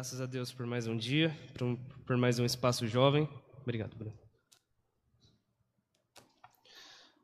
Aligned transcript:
Graças 0.00 0.18
a 0.18 0.24
Deus 0.24 0.50
por 0.50 0.64
mais 0.64 0.86
um 0.86 0.96
dia, 0.96 1.36
por, 1.52 1.62
um, 1.62 1.76
por 2.06 2.16
mais 2.16 2.38
um 2.38 2.44
espaço 2.46 2.86
jovem. 2.86 3.28
Obrigado, 3.60 3.94
Bruno. 3.94 4.18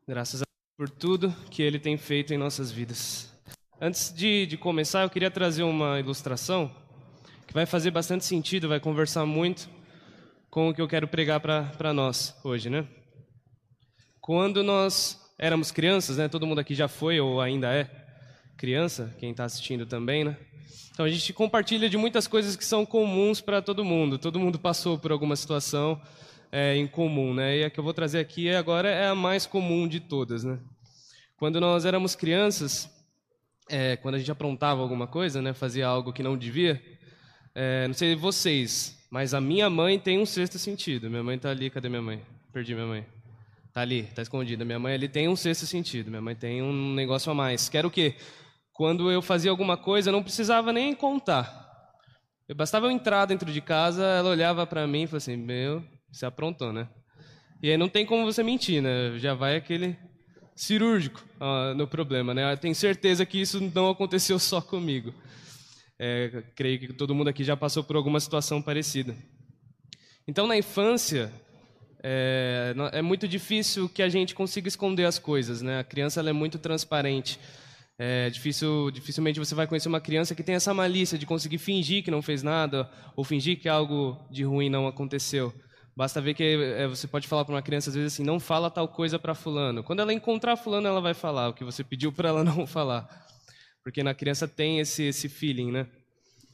Graças 0.07 0.43
a 0.43 0.45
Deus 0.45 0.77
por 0.77 0.87
tudo 0.87 1.35
que 1.49 1.63
Ele 1.63 1.79
tem 1.79 1.97
feito 1.97 2.35
em 2.35 2.37
nossas 2.37 2.71
vidas. 2.71 3.33
Antes 3.81 4.13
de, 4.13 4.45
de 4.45 4.57
começar, 4.57 5.01
eu 5.01 5.09
queria 5.09 5.31
trazer 5.31 5.63
uma 5.63 5.99
ilustração 5.99 6.71
que 7.47 7.53
vai 7.55 7.65
fazer 7.65 7.89
bastante 7.89 8.23
sentido, 8.25 8.69
vai 8.69 8.79
conversar 8.79 9.25
muito 9.25 9.67
com 10.47 10.69
o 10.69 10.73
que 10.73 10.79
eu 10.79 10.87
quero 10.87 11.07
pregar 11.07 11.39
para 11.39 11.91
nós 11.95 12.39
hoje, 12.43 12.69
né? 12.69 12.87
Quando 14.21 14.61
nós 14.61 15.19
éramos 15.39 15.71
crianças, 15.71 16.17
né? 16.17 16.29
Todo 16.29 16.45
mundo 16.45 16.59
aqui 16.59 16.75
já 16.75 16.87
foi 16.87 17.19
ou 17.19 17.41
ainda 17.41 17.73
é 17.73 18.06
criança, 18.57 19.15
quem 19.19 19.31
está 19.31 19.45
assistindo 19.45 19.85
também, 19.85 20.23
né? 20.23 20.35
Então 20.91 21.05
a 21.05 21.09
gente 21.09 21.31
compartilha 21.31 21.87
de 21.87 21.95
muitas 21.95 22.25
coisas 22.27 22.55
que 22.55 22.65
são 22.65 22.83
comuns 22.83 23.39
para 23.39 23.61
todo 23.61 23.85
mundo. 23.85 24.17
Todo 24.17 24.39
mundo 24.39 24.57
passou 24.57 24.97
por 24.97 25.11
alguma 25.11 25.35
situação 25.35 26.01
é, 26.51 26.75
em 26.75 26.87
comum, 26.87 27.35
né? 27.35 27.59
E 27.59 27.63
a 27.63 27.69
que 27.69 27.79
eu 27.79 27.83
vou 27.83 27.93
trazer 27.93 28.19
aqui 28.19 28.49
agora 28.49 28.89
é 28.89 29.07
a 29.07 29.15
mais 29.15 29.45
comum 29.45 29.87
de 29.87 29.99
todas, 29.99 30.43
né? 30.43 30.57
Quando 31.37 31.61
nós 31.61 31.85
éramos 31.85 32.15
crianças, 32.15 32.89
é, 33.69 33.95
quando 33.97 34.15
a 34.15 34.17
gente 34.17 34.31
aprontava 34.31 34.81
alguma 34.81 35.05
coisa, 35.05 35.39
né? 35.39 35.53
Fazia 35.53 35.85
algo 35.85 36.11
que 36.11 36.23
não 36.23 36.35
devia. 36.35 36.81
É, 37.53 37.87
não 37.87 37.93
sei 37.93 38.15
vocês, 38.15 38.97
mas 39.11 39.35
a 39.35 39.41
minha 39.41 39.69
mãe 39.69 39.99
tem 39.99 40.17
um 40.19 40.25
sexto 40.25 40.57
sentido. 40.57 41.11
Minha 41.11 41.23
mãe 41.23 41.35
está 41.35 41.51
ali, 41.51 41.69
cadê 41.69 41.89
minha 41.89 42.01
mãe? 42.01 42.23
Perdi 42.51 42.73
minha 42.73 42.87
mãe. 42.87 43.05
Tá 43.71 43.81
ali, 43.81 44.03
tá 44.15 44.23
escondida. 44.23 44.65
Minha 44.65 44.79
mãe 44.79 44.95
ali 44.95 45.07
tem 45.07 45.27
um 45.27 45.35
sexto 45.35 45.67
sentido. 45.67 46.09
Minha 46.09 46.23
mãe 46.23 46.35
tem 46.35 46.63
um 46.63 46.95
negócio 46.95 47.31
a 47.31 47.35
mais. 47.35 47.69
Quero 47.69 47.89
o 47.89 47.91
quê? 47.91 48.15
Quando 48.77 49.09
eu 49.09 49.23
fazia 49.23 49.49
alguma 49.49 49.75
coisa, 49.75 50.11
não 50.11 50.21
precisava 50.21 50.71
nem 50.71 50.93
contar. 50.93 51.65
Eu 52.47 52.55
bastava 52.55 52.85
eu 52.85 52.91
entrar 52.91 53.25
dentro 53.25 53.51
de 53.51 53.59
casa, 53.59 54.03
ela 54.03 54.29
olhava 54.29 54.67
para 54.67 54.85
mim 54.85 55.01
e 55.01 55.07
falava 55.07 55.17
assim: 55.17 55.35
Meu, 55.35 55.83
você 56.11 56.27
aprontou, 56.27 56.71
né? 56.71 56.87
E 57.61 57.71
aí 57.71 57.75
não 57.75 57.89
tem 57.89 58.05
como 58.05 58.23
você 58.23 58.43
mentir, 58.43 58.83
né? 58.83 59.17
Já 59.17 59.33
vai 59.33 59.55
aquele 59.55 59.97
cirúrgico 60.55 61.25
no 61.75 61.87
problema, 61.87 62.35
né? 62.35 62.53
Eu 62.53 62.57
tenho 62.57 62.75
certeza 62.75 63.25
que 63.25 63.41
isso 63.41 63.59
não 63.73 63.89
aconteceu 63.89 64.37
só 64.37 64.61
comigo. 64.61 65.11
É, 65.97 66.43
creio 66.55 66.79
que 66.79 66.93
todo 66.93 67.15
mundo 67.15 67.29
aqui 67.29 67.43
já 67.43 67.57
passou 67.57 67.83
por 67.83 67.95
alguma 67.95 68.19
situação 68.19 68.61
parecida. 68.61 69.15
Então, 70.27 70.45
na 70.45 70.55
infância, 70.55 71.33
é, 72.03 72.75
é 72.91 73.01
muito 73.01 73.27
difícil 73.27 73.89
que 73.89 74.03
a 74.03 74.09
gente 74.09 74.35
consiga 74.35 74.67
esconder 74.67 75.05
as 75.05 75.17
coisas, 75.17 75.63
né? 75.63 75.79
A 75.79 75.83
criança 75.83 76.21
é 76.21 76.31
muito 76.31 76.59
transparente. 76.59 77.39
É 77.99 78.29
difícil, 78.29 78.91
dificilmente 78.91 79.39
você 79.39 79.55
vai 79.55 79.65
conhecer 79.65 79.87
uma 79.87 79.99
criança 79.99 80.35
que 80.35 80.43
tem 80.43 80.53
essa 80.53 80.71
malícia 80.71 81.17
de 81.17 81.25
conseguir 81.25 81.57
fingir 81.57 82.03
que 82.03 82.11
não 82.11 82.21
fez 82.21 82.43
nada 82.43 82.87
ou 83.15 83.23
fingir 83.23 83.59
que 83.59 83.67
algo 83.67 84.15
de 84.29 84.43
ruim 84.43 84.69
não 84.69 84.87
aconteceu. 84.87 85.51
Basta 85.95 86.21
ver 86.21 86.35
que 86.35 86.43
é, 86.43 86.87
você 86.87 87.07
pode 87.07 87.27
falar 87.27 87.43
para 87.43 87.55
uma 87.55 87.61
criança 87.61 87.89
às 87.89 87.95
vezes 87.95 88.13
assim, 88.13 88.23
não 88.23 88.39
fala 88.39 88.69
tal 88.69 88.87
coisa 88.87 89.17
para 89.17 89.33
fulano. 89.33 89.83
Quando 89.83 89.99
ela 89.99 90.13
encontrar 90.13 90.55
fulano, 90.55 90.87
ela 90.87 91.01
vai 91.01 91.15
falar 91.15 91.49
o 91.49 91.53
que 91.55 91.63
você 91.63 91.83
pediu 91.83 92.11
para 92.11 92.29
ela 92.29 92.43
não 92.45 92.67
falar, 92.67 93.09
porque 93.83 94.03
na 94.03 94.13
criança 94.13 94.47
tem 94.47 94.79
esse 94.79 95.05
esse 95.05 95.27
feeling, 95.27 95.71
né? 95.71 95.87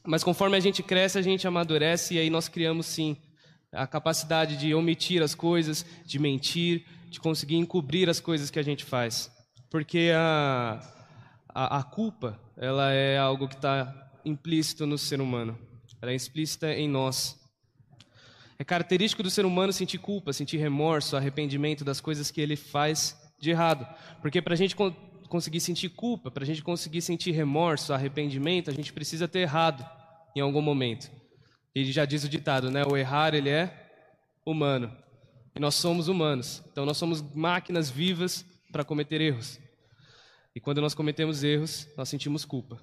Mas 0.06 0.24
conforme 0.24 0.56
a 0.56 0.60
gente 0.60 0.82
cresce, 0.82 1.18
a 1.18 1.22
gente 1.22 1.46
amadurece 1.46 2.14
e 2.14 2.18
aí 2.18 2.30
nós 2.30 2.48
criamos 2.48 2.86
sim 2.86 3.18
a 3.70 3.86
capacidade 3.86 4.56
de 4.56 4.74
omitir 4.74 5.22
as 5.22 5.34
coisas, 5.34 5.84
de 6.06 6.18
mentir, 6.18 6.86
de 7.10 7.20
conseguir 7.20 7.56
encobrir 7.56 8.08
as 8.08 8.20
coisas 8.20 8.50
que 8.50 8.58
a 8.58 8.62
gente 8.62 8.82
faz, 8.82 9.30
porque 9.70 10.10
a 10.14 10.93
a, 11.54 11.78
a 11.78 11.82
culpa, 11.84 12.40
ela 12.56 12.90
é 12.90 13.16
algo 13.16 13.46
que 13.46 13.54
está 13.54 14.10
implícito 14.24 14.86
no 14.86 14.98
ser 14.98 15.20
humano. 15.20 15.56
Ela 16.02 16.10
é 16.10 16.14
explícita 16.14 16.72
em 16.74 16.88
nós. 16.88 17.40
É 18.58 18.64
característico 18.64 19.22
do 19.22 19.30
ser 19.30 19.46
humano 19.46 19.72
sentir 19.72 19.98
culpa, 19.98 20.32
sentir 20.32 20.56
remorso, 20.56 21.16
arrependimento 21.16 21.84
das 21.84 22.00
coisas 22.00 22.30
que 22.30 22.40
ele 22.40 22.56
faz 22.56 23.16
de 23.40 23.50
errado. 23.50 23.86
Porque 24.20 24.42
para 24.42 24.54
a 24.54 24.56
gente 24.56 24.76
conseguir 25.28 25.60
sentir 25.60 25.90
culpa, 25.90 26.30
para 26.30 26.42
a 26.42 26.46
gente 26.46 26.62
conseguir 26.62 27.02
sentir 27.02 27.30
remorso, 27.30 27.92
arrependimento, 27.92 28.70
a 28.70 28.74
gente 28.74 28.92
precisa 28.92 29.28
ter 29.28 29.40
errado 29.40 29.88
em 30.36 30.40
algum 30.40 30.60
momento. 30.60 31.10
E 31.74 31.84
já 31.90 32.04
diz 32.04 32.24
o 32.24 32.28
ditado, 32.28 32.70
né? 32.70 32.84
O 32.84 32.96
errar 32.96 33.34
ele 33.34 33.50
é 33.50 33.90
humano. 34.44 34.94
E 35.54 35.60
nós 35.60 35.74
somos 35.74 36.08
humanos. 36.08 36.62
Então 36.70 36.84
nós 36.84 36.96
somos 36.96 37.22
máquinas 37.34 37.90
vivas 37.90 38.44
para 38.72 38.84
cometer 38.84 39.20
erros. 39.20 39.60
E 40.54 40.60
quando 40.60 40.80
nós 40.80 40.94
cometemos 40.94 41.42
erros, 41.42 41.88
nós 41.96 42.08
sentimos 42.08 42.44
culpa. 42.44 42.80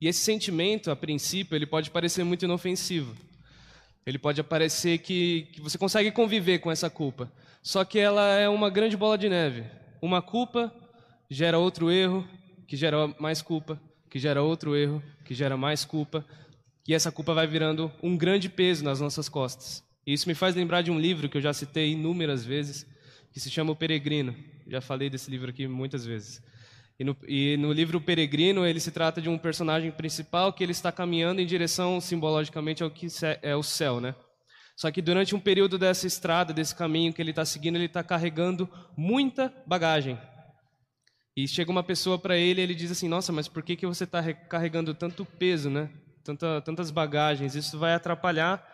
E 0.00 0.06
esse 0.06 0.20
sentimento, 0.20 0.90
a 0.90 0.96
princípio, 0.96 1.56
ele 1.56 1.66
pode 1.66 1.90
parecer 1.90 2.22
muito 2.22 2.44
inofensivo. 2.44 3.16
Ele 4.06 4.18
pode 4.18 4.42
parecer 4.42 4.98
que, 4.98 5.48
que 5.52 5.60
você 5.60 5.76
consegue 5.76 6.12
conviver 6.12 6.60
com 6.60 6.70
essa 6.70 6.88
culpa. 6.88 7.30
Só 7.62 7.84
que 7.84 7.98
ela 7.98 8.38
é 8.38 8.48
uma 8.48 8.70
grande 8.70 8.96
bola 8.96 9.18
de 9.18 9.28
neve. 9.28 9.64
Uma 10.00 10.22
culpa 10.22 10.72
gera 11.28 11.58
outro 11.58 11.90
erro, 11.90 12.26
que 12.66 12.76
gera 12.76 13.08
mais 13.18 13.42
culpa, 13.42 13.80
que 14.08 14.18
gera 14.18 14.42
outro 14.42 14.76
erro, 14.76 15.02
que 15.24 15.34
gera 15.34 15.56
mais 15.56 15.84
culpa. 15.84 16.24
E 16.86 16.94
essa 16.94 17.10
culpa 17.12 17.34
vai 17.34 17.46
virando 17.46 17.92
um 18.02 18.16
grande 18.16 18.48
peso 18.48 18.84
nas 18.84 19.00
nossas 19.00 19.28
costas. 19.28 19.82
E 20.06 20.12
isso 20.12 20.28
me 20.28 20.34
faz 20.34 20.54
lembrar 20.54 20.80
de 20.80 20.90
um 20.90 20.98
livro 20.98 21.28
que 21.28 21.36
eu 21.36 21.42
já 21.42 21.52
citei 21.52 21.90
inúmeras 21.90 22.46
vezes, 22.46 22.86
que 23.32 23.40
se 23.40 23.50
chama 23.50 23.72
O 23.72 23.76
Peregrino. 23.76 24.34
Já 24.66 24.80
falei 24.80 25.10
desse 25.10 25.30
livro 25.30 25.50
aqui 25.50 25.66
muitas 25.66 26.06
vezes. 26.06 26.40
E 26.98 27.04
no, 27.04 27.16
e 27.28 27.56
no 27.56 27.72
livro 27.72 28.00
Peregrino, 28.00 28.66
ele 28.66 28.80
se 28.80 28.90
trata 28.90 29.22
de 29.22 29.28
um 29.28 29.38
personagem 29.38 29.90
principal 29.90 30.52
que 30.52 30.64
ele 30.64 30.72
está 30.72 30.90
caminhando 30.90 31.40
em 31.40 31.46
direção, 31.46 32.00
simbologicamente, 32.00 32.82
ao 32.82 32.90
que 32.90 33.06
é 33.40 33.54
o 33.54 33.62
céu, 33.62 34.00
né? 34.00 34.14
Só 34.76 34.90
que 34.90 35.00
durante 35.02 35.34
um 35.34 35.40
período 35.40 35.78
dessa 35.78 36.06
estrada, 36.06 36.52
desse 36.52 36.74
caminho 36.74 37.12
que 37.12 37.22
ele 37.22 37.30
está 37.30 37.44
seguindo, 37.44 37.76
ele 37.76 37.86
está 37.86 38.02
carregando 38.02 38.68
muita 38.96 39.52
bagagem. 39.66 40.18
E 41.36 41.46
chega 41.46 41.70
uma 41.70 41.84
pessoa 41.84 42.18
para 42.18 42.36
ele 42.36 42.60
e 42.60 42.64
ele 42.64 42.74
diz 42.74 42.90
assim: 42.90 43.08
Nossa, 43.08 43.32
mas 43.32 43.46
por 43.46 43.62
que, 43.62 43.76
que 43.76 43.86
você 43.86 44.04
está 44.04 44.32
carregando 44.32 44.92
tanto 44.92 45.24
peso, 45.24 45.70
né? 45.70 45.90
Tanta, 46.24 46.60
tantas 46.62 46.90
bagagens? 46.90 47.54
Isso 47.54 47.78
vai 47.78 47.94
atrapalhar 47.94 48.64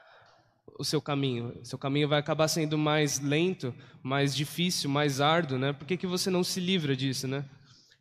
o 0.78 0.84
seu 0.84 1.00
caminho. 1.00 1.58
Seu 1.62 1.78
caminho 1.78 2.08
vai 2.08 2.20
acabar 2.20 2.48
sendo 2.48 2.78
mais 2.78 3.20
lento, 3.20 3.74
mais 4.02 4.34
difícil, 4.34 4.88
mais 4.88 5.20
árduo, 5.20 5.58
né? 5.58 5.74
Por 5.74 5.86
que, 5.86 5.96
que 5.96 6.06
você 6.06 6.30
não 6.30 6.42
se 6.42 6.58
livra 6.58 6.96
disso, 6.96 7.28
né? 7.28 7.44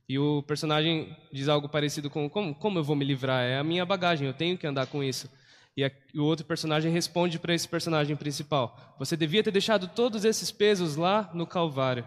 E 0.07 0.19
o 0.19 0.43
personagem 0.43 1.15
diz 1.31 1.47
algo 1.47 1.69
parecido 1.69 2.09
com: 2.09 2.29
como, 2.29 2.53
como 2.53 2.79
eu 2.79 2.83
vou 2.83 2.95
me 2.95 3.05
livrar? 3.05 3.43
É 3.43 3.57
a 3.57 3.63
minha 3.63 3.85
bagagem, 3.85 4.27
eu 4.27 4.33
tenho 4.33 4.57
que 4.57 4.67
andar 4.67 4.87
com 4.87 5.03
isso. 5.03 5.29
E, 5.75 5.83
a, 5.83 5.91
e 6.13 6.19
o 6.19 6.25
outro 6.25 6.45
personagem 6.45 6.91
responde 6.91 7.39
para 7.39 7.53
esse 7.53 7.67
personagem 7.67 8.15
principal: 8.15 8.95
Você 8.99 9.15
devia 9.15 9.43
ter 9.43 9.51
deixado 9.51 9.87
todos 9.87 10.25
esses 10.25 10.51
pesos 10.51 10.95
lá 10.95 11.31
no 11.33 11.47
Calvário. 11.47 12.05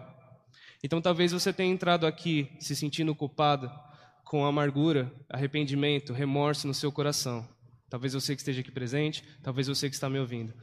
Então 0.83 1.01
talvez 1.01 1.31
você 1.31 1.51
tenha 1.51 1.73
entrado 1.73 2.05
aqui 2.05 2.49
se 2.59 2.75
sentindo 2.75 3.15
culpado, 3.15 3.71
com 4.23 4.45
amargura, 4.45 5.11
arrependimento, 5.27 6.13
remorso 6.13 6.67
no 6.67 6.73
seu 6.73 6.91
coração. 6.91 7.47
Talvez 7.89 8.13
você 8.13 8.35
que 8.35 8.41
esteja 8.41 8.61
aqui 8.61 8.71
presente, 8.71 9.23
talvez 9.41 9.67
você 9.67 9.89
que 9.89 9.95
está 9.95 10.09
me 10.09 10.19
ouvindo. 10.19 10.53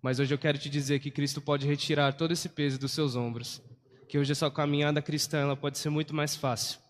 Mas 0.00 0.18
hoje 0.18 0.32
eu 0.32 0.38
quero 0.38 0.56
te 0.56 0.70
dizer 0.70 1.00
que 1.00 1.10
Cristo 1.10 1.40
pode 1.40 1.66
retirar 1.66 2.14
todo 2.14 2.32
esse 2.32 2.48
peso 2.48 2.78
dos 2.78 2.92
seus 2.92 3.14
ombros 3.14 3.60
que 4.08 4.18
hoje 4.18 4.32
a 4.32 4.34
sua 4.34 4.50
caminhada 4.50 5.02
cristã 5.02 5.38
ela 5.38 5.56
pode 5.56 5.76
ser 5.76 5.90
muito 5.90 6.14
mais 6.14 6.34
fácil, 6.34 6.80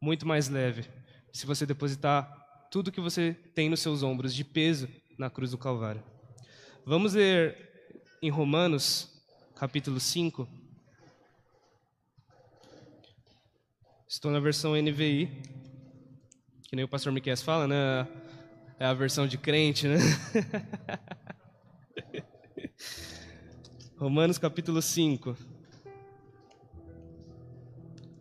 muito 0.00 0.24
mais 0.26 0.48
leve, 0.48 0.88
se 1.32 1.44
você 1.44 1.66
depositar 1.66 2.32
tudo 2.70 2.92
que 2.92 3.00
você 3.00 3.34
tem 3.54 3.68
nos 3.68 3.80
seus 3.80 4.04
ombros 4.04 4.32
de 4.32 4.44
peso 4.44 4.88
na 5.18 5.28
cruz 5.28 5.50
do 5.50 5.58
Calvário. 5.58 6.00
Vamos 6.86 7.14
ler 7.14 7.98
em 8.22 8.30
Romanos, 8.30 9.20
capítulo 9.56 9.98
5. 9.98 10.48
Estou 14.08 14.30
na 14.30 14.38
versão 14.38 14.80
NVI, 14.80 15.26
que 16.68 16.76
nem 16.76 16.84
o 16.84 16.88
pastor 16.88 17.12
Miquel 17.12 17.36
fala, 17.38 17.66
né? 17.66 18.06
É 18.78 18.86
a 18.86 18.94
versão 18.94 19.26
de 19.26 19.36
crente, 19.36 19.88
né? 19.88 19.98
Romanos 23.98 24.38
capítulo 24.38 24.80
5 24.80 25.57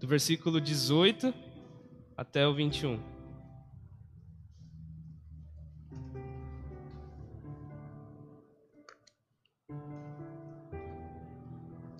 do 0.08 0.10
versículo 0.10 0.62
18 0.62 1.34
até 2.16 2.48
o 2.48 2.54
21. 2.54 2.98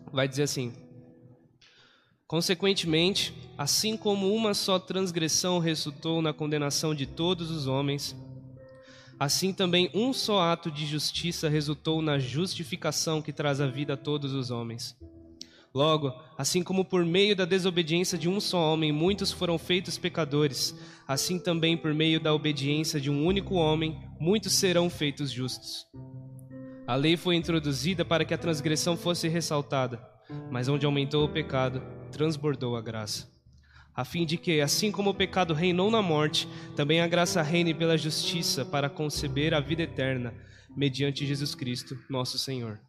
Vai 0.10 0.26
dizer 0.26 0.44
assim: 0.44 0.72
Consequentemente, 2.26 3.34
assim 3.58 3.98
como 3.98 4.34
uma 4.34 4.54
só 4.54 4.80
transgressão 4.80 5.60
resultou 5.60 6.22
na 6.22 6.32
condenação 6.32 6.96
de 6.96 7.06
todos 7.06 7.52
os 7.52 7.68
homens, 7.68 8.16
assim 9.20 9.52
também 9.52 9.92
um 9.94 10.14
só 10.14 10.40
ato 10.44 10.72
de 10.72 10.86
justiça 10.86 11.50
resultou 11.50 12.02
na 12.02 12.18
justificação 12.18 13.22
que 13.22 13.34
traz 13.34 13.60
a 13.60 13.68
vida 13.68 13.96
a 13.96 13.98
todos 13.98 14.32
os 14.32 14.50
homens. 14.50 14.96
Logo, 15.78 16.12
assim 16.36 16.64
como 16.64 16.84
por 16.84 17.06
meio 17.06 17.36
da 17.36 17.46
desobediência 17.46 18.18
de 18.18 18.28
um 18.28 18.40
só 18.40 18.74
homem 18.74 18.92
muitos 18.92 19.32
foram 19.32 19.60
feitos 19.60 19.96
pecadores, 19.96 20.76
assim 21.08 21.38
também 21.38 21.78
por 21.78 21.94
meio 21.94 22.20
da 22.20 22.34
obediência 22.34 23.00
de 23.00 23.12
um 23.12 23.24
único 23.24 23.54
homem 23.54 23.96
muitos 24.20 24.54
serão 24.54 24.90
feitos 24.90 25.30
justos. 25.30 25.86
A 26.88 26.96
lei 26.96 27.16
foi 27.16 27.36
introduzida 27.36 28.04
para 28.04 28.26
que 28.26 28.34
a 28.34 28.40
transgressão 28.40 28.98
fosse 28.98 29.28
ressaltada, 29.28 30.02
mas 30.50 30.68
onde 30.68 30.84
aumentou 30.84 31.24
o 31.24 31.30
pecado, 31.30 31.84
transbordou 32.12 32.76
a 32.76 32.82
graça. 32.82 33.32
A 33.94 34.04
fim 34.04 34.26
de 34.26 34.36
que, 34.36 34.60
assim 34.62 34.92
como 34.92 35.12
o 35.12 35.16
pecado 35.16 35.54
reinou 35.54 35.92
na 35.92 36.02
morte, 36.02 36.48
também 36.76 37.02
a 37.02 37.08
graça 37.08 37.40
reine 37.44 37.76
pela 37.76 38.00
justiça 38.00 38.66
para 38.66 38.90
conceber 38.90 39.54
a 39.54 39.60
vida 39.60 39.84
eterna, 39.84 40.34
mediante 40.76 41.24
Jesus 41.24 41.54
Cristo, 41.54 41.96
nosso 42.10 42.40
Senhor. 42.40 42.80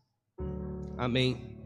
Amém. 0.97 1.58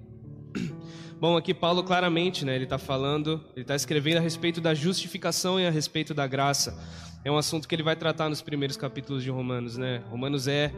Bom, 1.23 1.37
aqui 1.37 1.55
Paulo 1.55 1.85
claramente, 1.85 2.45
né, 2.45 2.57
ele 2.57 2.65
está 2.65 2.79
falando, 2.79 3.41
ele 3.53 3.63
está 3.63 3.77
escrevendo 3.77 4.17
a 4.17 4.21
respeito 4.21 4.61
da 4.61 4.75
justificação 4.75 5.61
e 5.61 5.65
a 5.65 5.71
respeito 5.71 6.13
da 6.13 6.27
graça. 6.27 6.77
É 7.25 7.31
um 7.31 7.37
assunto 7.37 7.69
que 7.69 7.75
ele 7.77 7.83
vai 7.85 7.95
tratar 7.95 8.29
nos 8.29 8.43
primeiros 8.43 8.77
capítulos 8.77 9.23
de 9.23 9.31
Romanos, 9.31 9.77
né? 9.77 10.03
Romanos 10.11 10.49
é, 10.49 10.73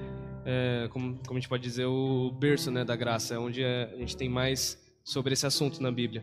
é 0.44 0.87
como, 0.93 1.19
como, 1.26 1.38
a 1.38 1.41
gente 1.41 1.49
pode 1.49 1.62
dizer, 1.62 1.87
o 1.87 2.31
berço 2.31 2.70
né, 2.70 2.85
da 2.85 2.94
graça, 2.94 3.37
é 3.37 3.38
onde 3.38 3.62
é, 3.62 3.91
a 3.94 3.96
gente 3.96 4.19
tem 4.19 4.29
mais 4.29 4.79
sobre 5.02 5.32
esse 5.32 5.46
assunto 5.46 5.82
na 5.82 5.91
Bíblia. 5.91 6.23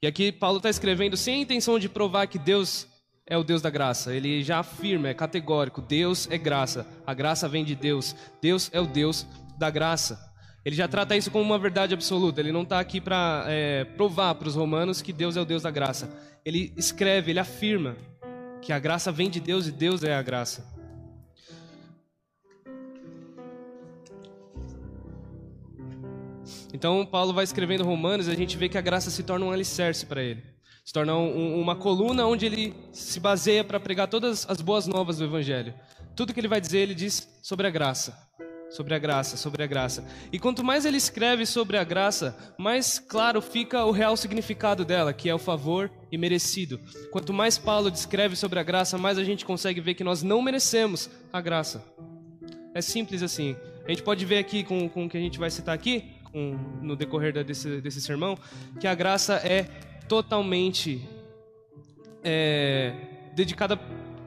E 0.00 0.06
aqui 0.06 0.32
Paulo 0.32 0.56
está 0.56 0.70
escrevendo 0.70 1.14
sem 1.14 1.34
a 1.34 1.42
intenção 1.42 1.78
de 1.78 1.90
provar 1.90 2.26
que 2.28 2.38
Deus 2.38 2.88
é 3.26 3.36
o 3.36 3.44
Deus 3.44 3.60
da 3.60 3.68
graça. 3.68 4.14
Ele 4.14 4.42
já 4.42 4.60
afirma, 4.60 5.08
é 5.08 5.12
categórico: 5.12 5.82
Deus 5.82 6.26
é 6.30 6.38
graça. 6.38 6.86
A 7.06 7.12
graça 7.12 7.46
vem 7.46 7.62
de 7.62 7.74
Deus. 7.74 8.16
Deus 8.40 8.70
é 8.72 8.80
o 8.80 8.86
Deus 8.86 9.26
da 9.58 9.68
graça. 9.68 10.31
Ele 10.64 10.76
já 10.76 10.86
trata 10.86 11.16
isso 11.16 11.30
como 11.30 11.44
uma 11.44 11.58
verdade 11.58 11.92
absoluta. 11.92 12.40
Ele 12.40 12.52
não 12.52 12.62
está 12.62 12.78
aqui 12.78 13.00
para 13.00 13.44
é, 13.48 13.84
provar 13.84 14.34
para 14.36 14.46
os 14.46 14.54
romanos 14.54 15.02
que 15.02 15.12
Deus 15.12 15.36
é 15.36 15.40
o 15.40 15.44
Deus 15.44 15.62
da 15.62 15.70
graça. 15.70 16.08
Ele 16.44 16.72
escreve, 16.76 17.32
ele 17.32 17.40
afirma 17.40 17.96
que 18.60 18.72
a 18.72 18.78
graça 18.78 19.10
vem 19.10 19.28
de 19.28 19.40
Deus 19.40 19.66
e 19.66 19.72
Deus 19.72 20.04
é 20.04 20.14
a 20.14 20.22
graça. 20.22 20.70
Então, 26.72 27.04
Paulo 27.04 27.34
vai 27.34 27.44
escrevendo 27.44 27.84
Romanos 27.84 28.28
e 28.28 28.30
a 28.30 28.36
gente 28.36 28.56
vê 28.56 28.68
que 28.68 28.78
a 28.78 28.80
graça 28.80 29.10
se 29.10 29.22
torna 29.22 29.44
um 29.44 29.50
alicerce 29.50 30.06
para 30.06 30.22
ele. 30.22 30.42
Se 30.84 30.92
torna 30.92 31.14
um, 31.14 31.60
uma 31.60 31.76
coluna 31.76 32.26
onde 32.26 32.46
ele 32.46 32.74
se 32.92 33.20
baseia 33.20 33.62
para 33.62 33.78
pregar 33.78 34.08
todas 34.08 34.48
as 34.48 34.60
boas 34.60 34.86
novas 34.86 35.18
do 35.18 35.24
Evangelho. 35.24 35.74
Tudo 36.16 36.32
que 36.32 36.40
ele 36.40 36.48
vai 36.48 36.60
dizer, 36.60 36.78
ele 36.78 36.94
diz 36.94 37.28
sobre 37.42 37.66
a 37.66 37.70
graça 37.70 38.32
sobre 38.72 38.94
a 38.94 38.98
graça, 38.98 39.36
sobre 39.36 39.62
a 39.62 39.66
graça. 39.66 40.04
E 40.32 40.38
quanto 40.38 40.64
mais 40.64 40.84
ele 40.86 40.96
escreve 40.96 41.44
sobre 41.44 41.76
a 41.76 41.84
graça, 41.84 42.36
mais 42.58 42.98
claro 42.98 43.40
fica 43.42 43.84
o 43.84 43.90
real 43.90 44.16
significado 44.16 44.84
dela, 44.84 45.12
que 45.12 45.28
é 45.28 45.34
o 45.34 45.38
favor 45.38 45.90
e 46.10 46.16
merecido. 46.16 46.80
Quanto 47.10 47.32
mais 47.32 47.58
Paulo 47.58 47.90
descreve 47.90 48.34
sobre 48.34 48.58
a 48.58 48.62
graça, 48.62 48.96
mais 48.96 49.18
a 49.18 49.24
gente 49.24 49.44
consegue 49.44 49.80
ver 49.80 49.94
que 49.94 50.02
nós 50.02 50.22
não 50.22 50.40
merecemos 50.40 51.10
a 51.32 51.40
graça. 51.40 51.84
É 52.74 52.80
simples 52.80 53.22
assim. 53.22 53.54
A 53.84 53.90
gente 53.90 54.02
pode 54.02 54.24
ver 54.24 54.38
aqui 54.38 54.64
com, 54.64 54.88
com 54.88 55.04
o 55.04 55.08
que 55.08 55.18
a 55.18 55.20
gente 55.20 55.38
vai 55.38 55.50
citar 55.50 55.74
aqui, 55.74 56.14
com, 56.32 56.58
no 56.80 56.96
decorrer 56.96 57.44
desse, 57.44 57.80
desse 57.80 58.00
sermão, 58.00 58.38
que 58.80 58.86
a 58.86 58.94
graça 58.94 59.34
é 59.34 59.64
totalmente 60.08 61.06
é, 62.24 62.94
dedicada, 63.34 63.78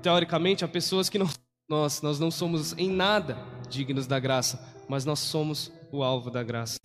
teoricamente, 0.03 0.63
a 0.63 0.67
pessoas 0.67 1.09
que 1.09 1.17
não 1.17 1.27
nós, 1.67 1.99
nós 2.03 2.19
não 2.19 2.29
somos 2.29 2.77
em 2.77 2.91
nada 2.91 3.54
dignos 3.65 4.07
da 4.07 4.19
graça, 4.19 4.59
mas 4.87 5.05
nós 5.05 5.19
somos 5.19 5.71
o 5.91 6.03
alvo 6.03 6.29
da 6.29 6.43
graça. 6.43 6.79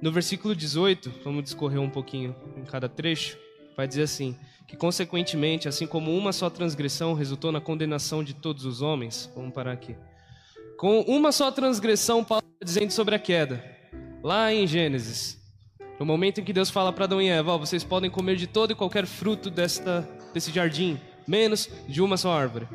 No 0.00 0.10
versículo 0.10 0.54
18, 0.54 1.12
vamos 1.22 1.44
discorrer 1.44 1.80
um 1.80 1.90
pouquinho 1.90 2.34
em 2.56 2.64
cada 2.64 2.88
trecho, 2.88 3.38
vai 3.76 3.86
dizer 3.86 4.02
assim: 4.02 4.36
que 4.66 4.76
consequentemente, 4.76 5.68
assim 5.68 5.86
como 5.86 6.16
uma 6.16 6.32
só 6.32 6.48
transgressão 6.48 7.14
resultou 7.14 7.52
na 7.52 7.60
condenação 7.60 8.24
de 8.24 8.34
todos 8.34 8.64
os 8.64 8.80
homens, 8.80 9.30
vamos 9.34 9.52
parar 9.52 9.72
aqui. 9.72 9.94
Com 10.78 11.00
uma 11.02 11.30
só 11.30 11.50
transgressão, 11.52 12.24
Paulo 12.24 12.42
está 12.54 12.64
dizendo 12.64 12.90
sobre 12.90 13.14
a 13.14 13.18
queda, 13.18 13.64
lá 14.22 14.52
em 14.52 14.66
Gênesis, 14.66 15.38
no 16.00 16.06
momento 16.06 16.40
em 16.40 16.44
que 16.44 16.52
Deus 16.52 16.70
fala 16.70 16.92
para 16.92 17.04
Adão 17.04 17.22
e 17.22 17.28
Eva: 17.28 17.56
vocês 17.56 17.84
podem 17.84 18.10
comer 18.10 18.36
de 18.36 18.46
todo 18.46 18.72
e 18.72 18.74
qualquer 18.74 19.06
fruto 19.06 19.50
desta, 19.50 20.08
desse 20.34 20.50
jardim, 20.50 20.98
menos 21.28 21.68
de 21.86 22.02
uma 22.02 22.16
só 22.16 22.32
árvore. 22.32 22.66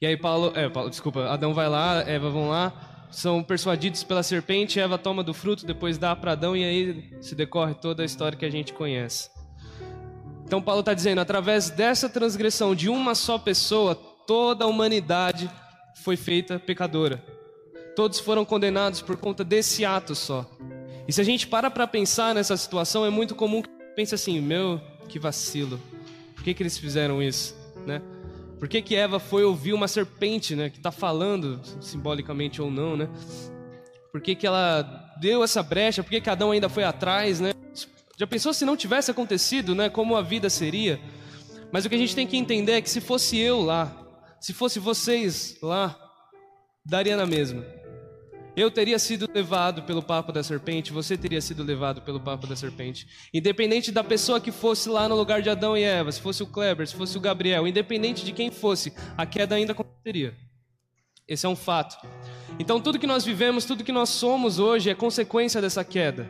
E 0.00 0.06
aí 0.06 0.16
Paulo, 0.16 0.52
é, 0.54 0.68
Paulo, 0.68 0.90
desculpa, 0.90 1.26
Adão 1.26 1.54
vai 1.54 1.68
lá, 1.68 2.02
Eva 2.06 2.30
vão 2.30 2.48
lá, 2.48 3.06
são 3.10 3.42
persuadidos 3.42 4.02
pela 4.02 4.22
serpente, 4.22 4.80
Eva 4.80 4.98
toma 4.98 5.22
do 5.22 5.32
fruto, 5.32 5.64
depois 5.64 5.98
dá 5.98 6.14
para 6.16 6.32
Adão 6.32 6.56
e 6.56 6.64
aí 6.64 7.16
se 7.20 7.34
decorre 7.34 7.74
toda 7.74 8.02
a 8.02 8.06
história 8.06 8.36
que 8.36 8.44
a 8.44 8.50
gente 8.50 8.72
conhece. 8.72 9.30
Então 10.44 10.60
Paulo 10.60 10.80
está 10.80 10.92
dizendo, 10.92 11.20
através 11.20 11.70
dessa 11.70 12.08
transgressão 12.08 12.74
de 12.74 12.88
uma 12.88 13.14
só 13.14 13.38
pessoa, 13.38 13.94
toda 13.94 14.64
a 14.64 14.68
humanidade 14.68 15.50
foi 16.02 16.16
feita 16.16 16.58
pecadora. 16.58 17.24
Todos 17.96 18.18
foram 18.18 18.44
condenados 18.44 19.00
por 19.00 19.16
conta 19.16 19.44
desse 19.44 19.84
ato 19.84 20.14
só. 20.14 20.44
E 21.06 21.12
se 21.12 21.20
a 21.20 21.24
gente 21.24 21.46
para 21.46 21.70
para 21.70 21.86
pensar 21.86 22.34
nessa 22.34 22.56
situação, 22.56 23.06
é 23.06 23.10
muito 23.10 23.34
comum 23.34 23.62
que 23.62 23.68
pense 23.94 24.14
assim, 24.14 24.40
meu, 24.40 24.80
que 25.08 25.18
vacilo. 25.18 25.80
Por 26.34 26.42
que, 26.42 26.52
que 26.52 26.62
eles 26.62 26.76
fizeram 26.76 27.22
isso, 27.22 27.54
né? 27.86 28.02
Por 28.58 28.68
que, 28.68 28.80
que 28.80 28.94
Eva 28.94 29.18
foi 29.18 29.44
ouvir 29.44 29.72
uma 29.72 29.88
serpente, 29.88 30.54
né? 30.54 30.70
Que 30.70 30.78
está 30.78 30.90
falando, 30.90 31.60
simbolicamente 31.80 32.62
ou 32.62 32.70
não, 32.70 32.96
né? 32.96 33.08
Por 34.12 34.20
que, 34.20 34.34
que 34.34 34.46
ela 34.46 34.82
deu 35.20 35.42
essa 35.42 35.62
brecha? 35.62 36.02
Por 36.02 36.10
que, 36.10 36.20
que 36.20 36.30
Adão 36.30 36.50
ainda 36.50 36.68
foi 36.68 36.84
atrás, 36.84 37.40
né? 37.40 37.52
Já 38.16 38.26
pensou 38.26 38.54
se 38.54 38.64
não 38.64 38.76
tivesse 38.76 39.10
acontecido, 39.10 39.74
né? 39.74 39.88
Como 39.88 40.16
a 40.16 40.22
vida 40.22 40.48
seria? 40.48 41.00
Mas 41.72 41.84
o 41.84 41.88
que 41.88 41.96
a 41.96 41.98
gente 41.98 42.14
tem 42.14 42.26
que 42.26 42.36
entender 42.36 42.72
é 42.72 42.80
que 42.80 42.88
se 42.88 43.00
fosse 43.00 43.36
eu 43.36 43.60
lá, 43.60 43.92
se 44.40 44.52
fosse 44.52 44.78
vocês 44.78 45.58
lá, 45.60 45.98
daria 46.86 47.16
na 47.16 47.26
mesma. 47.26 47.64
Eu 48.56 48.70
teria 48.70 48.98
sido 49.00 49.28
levado 49.32 49.82
pelo 49.82 50.02
papo 50.02 50.30
da 50.30 50.42
serpente, 50.42 50.92
você 50.92 51.16
teria 51.16 51.40
sido 51.40 51.64
levado 51.64 52.00
pelo 52.02 52.20
papo 52.20 52.46
da 52.46 52.54
serpente. 52.54 53.06
Independente 53.32 53.90
da 53.90 54.04
pessoa 54.04 54.40
que 54.40 54.52
fosse 54.52 54.88
lá 54.88 55.08
no 55.08 55.16
lugar 55.16 55.42
de 55.42 55.50
Adão 55.50 55.76
e 55.76 55.82
Eva, 55.82 56.12
se 56.12 56.20
fosse 56.20 56.42
o 56.42 56.46
Kleber, 56.46 56.86
se 56.86 56.94
fosse 56.94 57.18
o 57.18 57.20
Gabriel, 57.20 57.66
independente 57.66 58.24
de 58.24 58.32
quem 58.32 58.52
fosse, 58.52 58.92
a 59.16 59.26
queda 59.26 59.56
ainda 59.56 59.72
aconteceria. 59.72 60.36
Esse 61.26 61.46
é 61.46 61.48
um 61.48 61.56
fato. 61.56 61.96
Então, 62.58 62.80
tudo 62.80 62.98
que 62.98 63.06
nós 63.06 63.24
vivemos, 63.24 63.64
tudo 63.64 63.82
que 63.82 63.90
nós 63.90 64.10
somos 64.10 64.60
hoje 64.60 64.88
é 64.88 64.94
consequência 64.94 65.60
dessa 65.60 65.82
queda. 65.82 66.28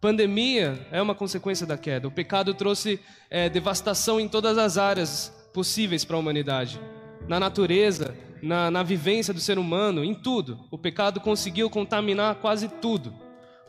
Pandemia 0.00 0.86
é 0.90 1.02
uma 1.02 1.14
consequência 1.14 1.66
da 1.66 1.76
queda. 1.76 2.08
O 2.08 2.12
pecado 2.12 2.54
trouxe 2.54 2.98
é, 3.28 3.50
devastação 3.50 4.18
em 4.18 4.28
todas 4.28 4.56
as 4.56 4.78
áreas 4.78 5.32
possíveis 5.52 6.04
para 6.04 6.16
a 6.16 6.18
humanidade 6.18 6.80
na 7.28 7.38
natureza, 7.38 8.14
na, 8.42 8.70
na 8.70 8.82
vivência 8.82 9.32
do 9.32 9.40
ser 9.40 9.58
humano, 9.58 10.04
em 10.04 10.12
tudo. 10.12 10.58
O 10.70 10.76
pecado 10.76 11.20
conseguiu 11.20 11.70
contaminar 11.70 12.34
quase 12.36 12.68
tudo. 12.68 13.14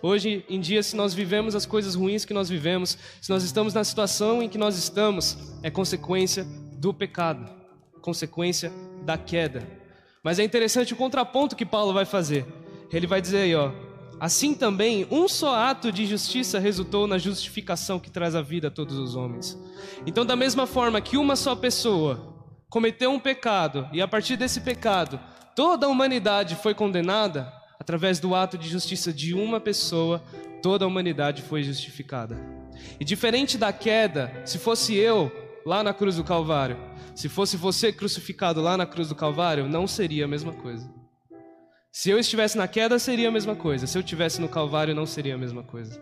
Hoje 0.02 0.44
em 0.50 0.60
dia, 0.60 0.84
se 0.84 0.96
nós 0.96 1.14
vivemos 1.14 1.56
as 1.56 1.66
coisas 1.66 1.96
ruins 1.96 2.26
que 2.26 2.34
nós 2.34 2.50
vivemos, 2.50 2.98
se 3.22 3.30
nós 3.30 3.44
estamos 3.44 3.74
na 3.74 3.84
situação 3.84 4.44
em 4.44 4.50
que 4.50 4.58
nós 4.58 4.78
estamos, 4.78 5.38
é 5.62 5.70
consequência 5.70 6.46
do 6.74 6.94
pecado, 6.94 7.50
consequência 8.02 8.74
da 9.06 9.18
queda. 9.18 9.66
Mas 10.22 10.40
é 10.40 10.44
interessante 10.44 10.92
o 10.92 10.98
contraponto 10.98 11.56
que 11.56 11.66
Paulo 11.66 11.94
vai 11.94 12.04
fazer. 12.04 12.46
Ele 12.92 13.08
vai 13.08 13.22
dizer 13.22 13.38
aí, 13.38 13.56
ó, 13.56 13.72
assim 14.20 14.54
também 14.54 15.08
um 15.10 15.28
só 15.28 15.56
ato 15.56 15.92
de 15.92 16.06
justiça 16.06 16.60
resultou 16.60 17.08
na 17.08 17.18
justificação 17.18 18.00
que 18.00 18.12
traz 18.12 18.36
a 18.36 18.42
vida 18.42 18.68
a 18.68 18.72
todos 18.72 18.98
os 18.98 19.16
homens. 19.16 19.58
Então, 20.06 20.26
da 20.26 20.36
mesma 20.36 20.68
forma 20.68 21.00
que 21.00 21.16
uma 21.16 21.36
só 21.36 21.56
pessoa 21.56 22.33
cometeu 22.74 23.12
um 23.12 23.20
pecado 23.20 23.88
e 23.94 24.02
a 24.02 24.08
partir 24.08 24.36
desse 24.36 24.60
pecado 24.60 25.20
toda 25.56 25.86
a 25.86 25.90
humanidade 25.90 26.56
foi 26.56 26.74
condenada, 26.74 27.54
através 27.80 28.20
do 28.20 28.34
ato 28.34 28.58
de 28.58 28.68
justiça 28.68 29.14
de 29.14 29.36
uma 29.36 29.60
pessoa, 29.60 30.24
toda 30.60 30.84
a 30.84 30.88
humanidade 30.88 31.44
foi 31.44 31.62
justificada. 31.62 32.36
E 33.00 33.06
diferente 33.06 33.60
da 33.60 33.72
queda, 33.72 34.42
se 34.44 34.58
fosse 34.58 34.96
eu 34.96 35.32
lá 35.64 35.84
na 35.84 35.94
cruz 35.94 36.16
do 36.16 36.24
Calvário, 36.24 36.76
se 37.14 37.30
fosse 37.30 37.56
você 37.56 37.94
crucificado 37.94 38.60
lá 38.60 38.76
na 38.76 38.88
cruz 38.88 39.08
do 39.08 39.14
Calvário, 39.14 39.70
não 39.70 39.86
seria 39.86 40.26
a 40.26 40.28
mesma 40.28 40.54
coisa. 40.54 40.92
Se 41.92 42.10
eu 42.10 42.18
estivesse 42.18 42.58
na 42.58 42.68
queda, 42.68 42.98
seria 42.98 43.28
a 43.28 43.32
mesma 43.32 43.56
coisa. 43.56 43.86
Se 43.86 43.96
eu 43.96 44.02
estivesse 44.02 44.42
no 44.42 44.50
Calvário, 44.50 44.96
não 44.96 45.06
seria 45.06 45.36
a 45.36 45.38
mesma 45.38 45.62
coisa. 45.62 46.02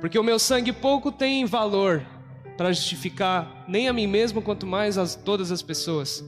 Porque 0.00 0.16
o 0.16 0.22
meu 0.22 0.38
sangue 0.38 0.72
pouco 0.72 1.10
tem 1.10 1.44
valor 1.44 2.06
para 2.58 2.72
justificar 2.72 3.64
nem 3.68 3.88
a 3.88 3.92
mim 3.92 4.08
mesmo, 4.08 4.42
quanto 4.42 4.66
mais 4.66 4.98
a 4.98 5.06
todas 5.06 5.52
as 5.52 5.62
pessoas. 5.62 6.24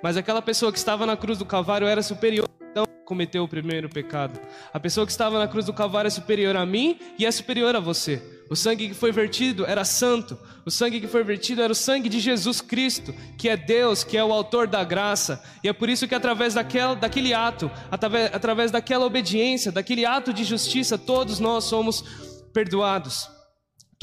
Mas 0.00 0.16
aquela 0.16 0.40
pessoa 0.40 0.70
que 0.70 0.78
estava 0.78 1.04
na 1.04 1.16
cruz 1.16 1.36
do 1.36 1.44
Calvário 1.44 1.88
era 1.88 2.00
superior. 2.00 2.48
Então, 2.70 2.86
cometeu 3.04 3.42
o 3.42 3.48
primeiro 3.48 3.88
pecado. 3.88 4.40
A 4.72 4.78
pessoa 4.78 5.04
que 5.04 5.10
estava 5.10 5.36
na 5.36 5.48
cruz 5.48 5.66
do 5.66 5.72
Calvário 5.72 6.06
é 6.06 6.10
superior 6.10 6.56
a 6.56 6.64
mim 6.64 6.98
e 7.18 7.26
é 7.26 7.30
superior 7.30 7.74
a 7.74 7.80
você. 7.80 8.22
O 8.48 8.54
sangue 8.54 8.88
que 8.88 8.94
foi 8.94 9.10
vertido 9.10 9.66
era 9.66 9.84
santo. 9.84 10.38
O 10.64 10.70
sangue 10.70 11.00
que 11.00 11.08
foi 11.08 11.24
vertido 11.24 11.60
era 11.60 11.72
o 11.72 11.76
sangue 11.76 12.08
de 12.08 12.20
Jesus 12.20 12.60
Cristo, 12.60 13.12
que 13.36 13.48
é 13.48 13.56
Deus, 13.56 14.04
que 14.04 14.16
é 14.16 14.24
o 14.24 14.32
autor 14.32 14.68
da 14.68 14.84
graça. 14.84 15.42
E 15.64 15.68
é 15.68 15.72
por 15.72 15.88
isso 15.88 16.06
que 16.06 16.14
através 16.14 16.54
daquela, 16.54 16.94
daquele 16.94 17.34
ato, 17.34 17.68
através, 17.90 18.32
através 18.32 18.70
daquela 18.70 19.06
obediência, 19.06 19.72
daquele 19.72 20.06
ato 20.06 20.32
de 20.32 20.44
justiça, 20.44 20.96
todos 20.96 21.40
nós 21.40 21.64
somos 21.64 22.04
perdoados. 22.52 23.33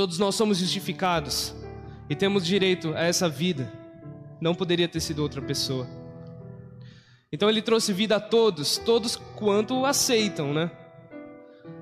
Todos 0.02 0.18
nós 0.18 0.34
somos 0.34 0.58
justificados 0.58 1.54
e 2.10 2.16
temos 2.16 2.44
direito 2.44 2.92
a 2.96 3.02
essa 3.02 3.30
vida. 3.30 3.72
Não 4.42 4.56
poderia 4.56 4.88
ter 4.88 5.00
sido 5.00 5.22
outra 5.22 5.40
pessoa. 5.44 5.88
Então 7.32 7.48
ele 7.48 7.62
trouxe 7.62 7.94
vida 7.94 8.16
a 8.16 8.20
todos, 8.20 8.80
todos 8.80 9.16
quanto 9.16 9.86
aceitam, 9.86 10.56
né? 10.56 10.72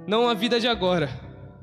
Não 0.06 0.28
a 0.28 0.34
vida 0.34 0.60
de 0.60 0.68
agora. 0.68 1.10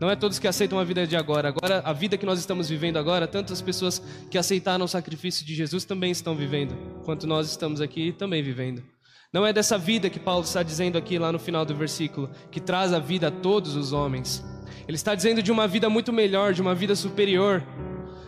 Não 0.00 0.08
é 0.08 0.16
todos 0.16 0.38
que 0.38 0.48
aceitam 0.48 0.78
a 0.78 0.84
vida 0.84 1.06
de 1.06 1.14
agora. 1.14 1.48
Agora, 1.48 1.82
a 1.84 1.92
vida 1.92 2.16
que 2.16 2.25
nós 2.25 2.38
estamos 2.38 2.70
vivendo 2.70 2.96
agora, 2.96 3.28
tantas 3.28 3.60
pessoas 3.60 4.02
que 4.30 4.38
aceitaram 4.38 4.86
o 4.86 4.88
sacrifício 4.88 5.44
de 5.44 5.54
Jesus 5.54 5.84
também 5.84 6.10
estão 6.10 6.34
vivendo, 6.34 6.75
quanto 7.04 7.26
nós 7.26 7.50
estamos 7.50 7.82
aqui 7.82 8.12
também 8.12 8.42
vivendo. 8.42 8.82
Não 9.30 9.46
é 9.46 9.52
dessa 9.52 9.76
vida 9.76 10.08
que 10.08 10.18
Paulo 10.18 10.44
está 10.44 10.62
dizendo 10.62 10.96
aqui 10.96 11.18
lá 11.18 11.30
no 11.30 11.38
final 11.38 11.66
do 11.66 11.76
versículo, 11.76 12.30
que 12.50 12.60
traz 12.60 12.94
a 12.94 12.98
vida 12.98 13.28
a 13.28 13.30
todos 13.30 13.76
os 13.76 13.92
homens. 13.92 14.42
Ele 14.87 14.97
está 14.97 15.14
dizendo 15.14 15.42
de 15.42 15.50
uma 15.50 15.66
vida 15.66 15.88
muito 15.88 16.12
melhor, 16.12 16.52
de 16.52 16.62
uma 16.62 16.75
vida 16.75 16.95
superior. 16.95 17.62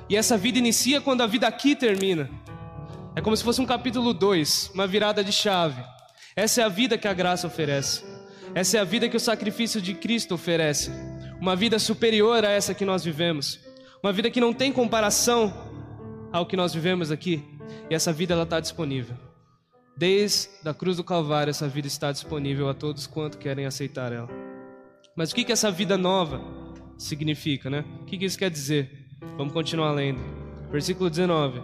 E 0.08 0.16
essa 0.16 0.36
vida 0.36 0.58
inicia 0.58 1.00
quando 1.00 1.22
a 1.22 1.26
vida 1.26 1.46
aqui 1.46 1.76
termina. 1.76 2.30
É 3.14 3.20
como 3.20 3.36
se 3.36 3.44
fosse 3.44 3.60
um 3.60 3.66
capítulo 3.66 4.14
2, 4.14 4.70
uma 4.74 4.86
virada 4.86 5.24
de 5.24 5.32
chave. 5.32 5.82
Essa 6.34 6.62
é 6.62 6.64
a 6.64 6.68
vida 6.68 6.96
que 6.96 7.08
a 7.08 7.12
graça 7.12 7.46
oferece. 7.46 8.04
Essa 8.54 8.78
é 8.78 8.80
a 8.80 8.84
vida 8.84 9.08
que 9.08 9.16
o 9.16 9.20
sacrifício 9.20 9.80
de 9.80 9.94
Cristo 9.94 10.34
oferece. 10.34 10.90
Uma 11.40 11.54
vida 11.54 11.78
superior 11.78 12.44
a 12.44 12.50
essa 12.50 12.74
que 12.74 12.84
nós 12.84 13.04
vivemos. 13.04 13.58
Uma 14.02 14.12
vida 14.12 14.30
que 14.30 14.40
não 14.40 14.52
tem 14.52 14.72
comparação 14.72 15.52
ao 16.32 16.46
que 16.46 16.56
nós 16.56 16.72
vivemos 16.72 17.10
aqui. 17.10 17.44
E 17.90 17.94
essa 17.94 18.12
vida 18.12 18.34
ela 18.34 18.44
está 18.44 18.60
disponível. 18.60 19.16
Desde 19.96 20.48
a 20.64 20.72
cruz 20.72 20.96
do 20.96 21.04
Calvário, 21.04 21.50
essa 21.50 21.68
vida 21.68 21.88
está 21.88 22.12
disponível 22.12 22.68
a 22.68 22.74
todos 22.74 23.06
quanto 23.06 23.36
querem 23.36 23.66
aceitar 23.66 24.12
ela. 24.12 24.47
Mas 25.18 25.32
o 25.32 25.34
que, 25.34 25.42
que 25.42 25.50
essa 25.50 25.68
vida 25.68 25.98
nova 25.98 26.40
significa, 26.96 27.68
né? 27.68 27.84
O 28.02 28.04
que, 28.04 28.16
que 28.16 28.24
isso 28.24 28.38
quer 28.38 28.48
dizer? 28.48 28.88
Vamos 29.36 29.52
continuar 29.52 29.90
lendo. 29.90 30.20
Versículo 30.70 31.10
19. 31.10 31.60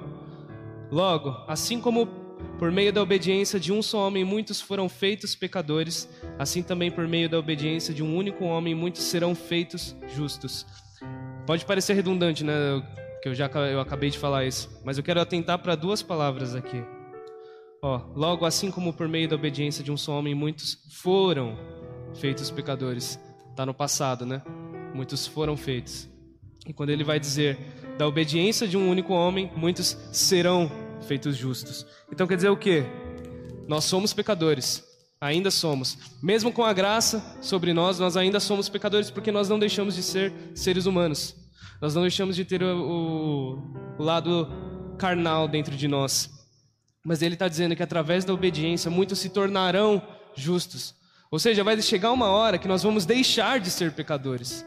Logo, 0.91 1.29
assim 1.47 1.81
como 1.81 2.05
por 2.59 2.73
meio 2.73 2.93
da 2.93 3.01
obediência 3.01 3.61
de 3.61 3.73
um 3.73 3.81
só 3.81 4.09
homem 4.09 4.25
muitos 4.25 4.61
foram 4.61 4.89
feitos 4.89 5.37
pecadores, 5.37 6.09
assim 6.37 6.65
também 6.65 6.91
por 6.91 7.07
meio 7.07 7.29
da 7.29 7.39
obediência 7.39 7.95
de 7.95 8.03
um 8.03 8.17
único 8.17 8.45
homem 8.45 8.75
muitos 8.75 9.05
serão 9.05 9.37
feitos 9.37 9.97
justos. 10.17 10.67
Pode 11.47 11.65
parecer 11.65 11.95
redundante, 11.95 12.43
né? 12.43 12.53
Que 13.23 13.29
eu 13.29 13.35
já 13.37 13.47
eu 13.71 13.79
acabei 13.79 14.11
de 14.11 14.19
falar 14.19 14.45
isso, 14.45 14.69
mas 14.85 14.99
eu 14.99 15.05
quero 15.05 15.21
atentar 15.21 15.61
para 15.61 15.77
duas 15.77 16.03
palavras 16.03 16.57
aqui. 16.57 16.83
Ó, 17.81 18.01
logo 18.17 18.47
assim 18.47 18.73
como 18.73 18.93
por 18.93 19.07
meio 19.07 19.29
da 19.29 19.37
obediência 19.37 19.85
de 19.85 19.93
um 19.93 19.97
só 19.97 20.19
homem 20.19 20.35
muitos 20.35 20.77
foram 21.01 21.57
feitos 22.17 22.51
pecadores. 22.51 23.17
Tá 23.55 23.65
no 23.65 23.75
passado, 23.75 24.27
né? 24.27 24.43
Muitos 24.95 25.27
foram 25.27 25.57
feitos. 25.57 26.09
E 26.67 26.73
quando 26.73 26.91
ele 26.91 27.05
vai 27.05 27.21
dizer 27.21 27.59
da 27.97 28.07
obediência 28.07 28.67
de 28.67 28.77
um 28.77 28.89
único 28.89 29.13
homem, 29.13 29.51
muitos 29.57 29.97
serão 30.13 30.71
feitos 31.07 31.37
justos. 31.37 31.87
Então 32.11 32.27
quer 32.27 32.37
dizer 32.37 32.49
o 32.49 32.57
quê? 32.57 32.85
Nós 33.69 33.85
somos 33.85 34.13
pecadores, 34.13 34.83
ainda 35.21 35.51
somos. 35.51 35.97
Mesmo 36.23 36.53
com 36.53 36.65
a 36.65 36.73
graça 36.73 37.23
sobre 37.41 37.73
nós, 37.73 37.99
nós 37.99 38.17
ainda 38.17 38.41
somos 38.41 38.69
pecadores 38.69 39.11
porque 39.11 39.31
nós 39.31 39.49
não 39.49 39.59
deixamos 39.59 39.95
de 39.95 40.03
ser 40.03 40.33
seres 40.55 40.87
humanos. 40.87 41.37
Nós 41.81 41.95
não 41.95 42.03
deixamos 42.03 42.35
de 42.35 42.45
ter 42.45 42.63
o, 42.63 43.59
o 43.99 44.03
lado 44.03 44.49
carnal 44.99 45.47
dentro 45.47 45.77
de 45.77 45.87
nós. 45.87 46.31
Mas 47.05 47.21
ele 47.21 47.35
está 47.35 47.47
dizendo 47.47 47.77
que 47.77 47.83
através 47.83 48.25
da 48.25 48.33
obediência 48.33 48.91
muitos 48.91 49.19
se 49.19 49.29
tornarão 49.29 50.03
justos. 50.35 50.95
Ou 51.35 51.39
seja, 51.41 51.65
vai 51.65 51.83
chegar 51.83 52.13
uma 52.13 52.29
hora 52.29 52.59
que 52.59 52.69
nós 52.69 52.85
vamos 52.85 53.05
deixar 53.05 53.59
de 53.59 53.69
ser 53.69 53.91
pecadores. 53.91 54.65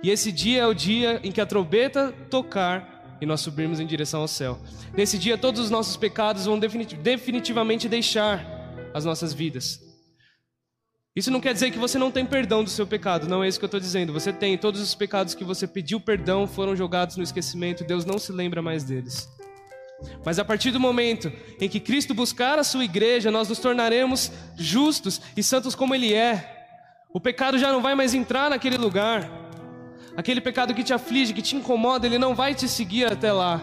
E 0.00 0.10
esse 0.10 0.30
dia 0.30 0.62
é 0.62 0.66
o 0.68 0.72
dia 0.72 1.18
em 1.24 1.32
que 1.32 1.40
a 1.40 1.44
trombeta 1.44 2.14
tocar 2.30 3.18
e 3.20 3.26
nós 3.26 3.40
subirmos 3.40 3.80
em 3.80 3.86
direção 3.86 4.20
ao 4.20 4.28
céu. 4.28 4.60
Nesse 4.96 5.18
dia, 5.18 5.36
todos 5.36 5.60
os 5.60 5.70
nossos 5.70 5.96
pecados 5.96 6.46
vão 6.46 6.56
definitivamente 6.56 7.88
deixar 7.88 8.46
as 8.94 9.04
nossas 9.04 9.32
vidas. 9.32 9.80
Isso 11.16 11.32
não 11.32 11.40
quer 11.40 11.52
dizer 11.52 11.72
que 11.72 11.80
você 11.80 11.98
não 11.98 12.12
tem 12.12 12.24
perdão 12.24 12.62
do 12.62 12.70
seu 12.70 12.86
pecado, 12.86 13.26
não 13.26 13.42
é 13.42 13.48
isso 13.48 13.58
que 13.58 13.64
eu 13.64 13.66
estou 13.66 13.80
dizendo. 13.80 14.12
Você 14.12 14.32
tem, 14.32 14.56
todos 14.56 14.80
os 14.80 14.94
pecados 14.94 15.34
que 15.34 15.42
você 15.42 15.66
pediu 15.66 15.98
perdão 15.98 16.46
foram 16.46 16.76
jogados 16.76 17.16
no 17.16 17.24
esquecimento, 17.24 17.82
Deus 17.82 18.04
não 18.04 18.20
se 18.20 18.30
lembra 18.30 18.62
mais 18.62 18.84
deles. 18.84 19.28
Mas 20.24 20.38
a 20.38 20.44
partir 20.44 20.70
do 20.70 20.80
momento 20.80 21.32
em 21.60 21.68
que 21.68 21.80
Cristo 21.80 22.14
buscar 22.14 22.58
a 22.58 22.64
sua 22.64 22.84
igreja, 22.84 23.30
nós 23.30 23.48
nos 23.48 23.58
tornaremos 23.58 24.30
justos 24.56 25.20
e 25.36 25.42
santos 25.42 25.74
como 25.74 25.94
Ele 25.94 26.14
é. 26.14 26.66
O 27.12 27.20
pecado 27.20 27.58
já 27.58 27.70
não 27.70 27.82
vai 27.82 27.94
mais 27.94 28.14
entrar 28.14 28.50
naquele 28.50 28.78
lugar. 28.78 29.30
Aquele 30.16 30.40
pecado 30.40 30.74
que 30.74 30.82
te 30.82 30.92
aflige, 30.92 31.32
que 31.32 31.42
te 31.42 31.56
incomoda, 31.56 32.06
ele 32.06 32.18
não 32.18 32.34
vai 32.34 32.54
te 32.54 32.68
seguir 32.68 33.10
até 33.10 33.32
lá. 33.32 33.60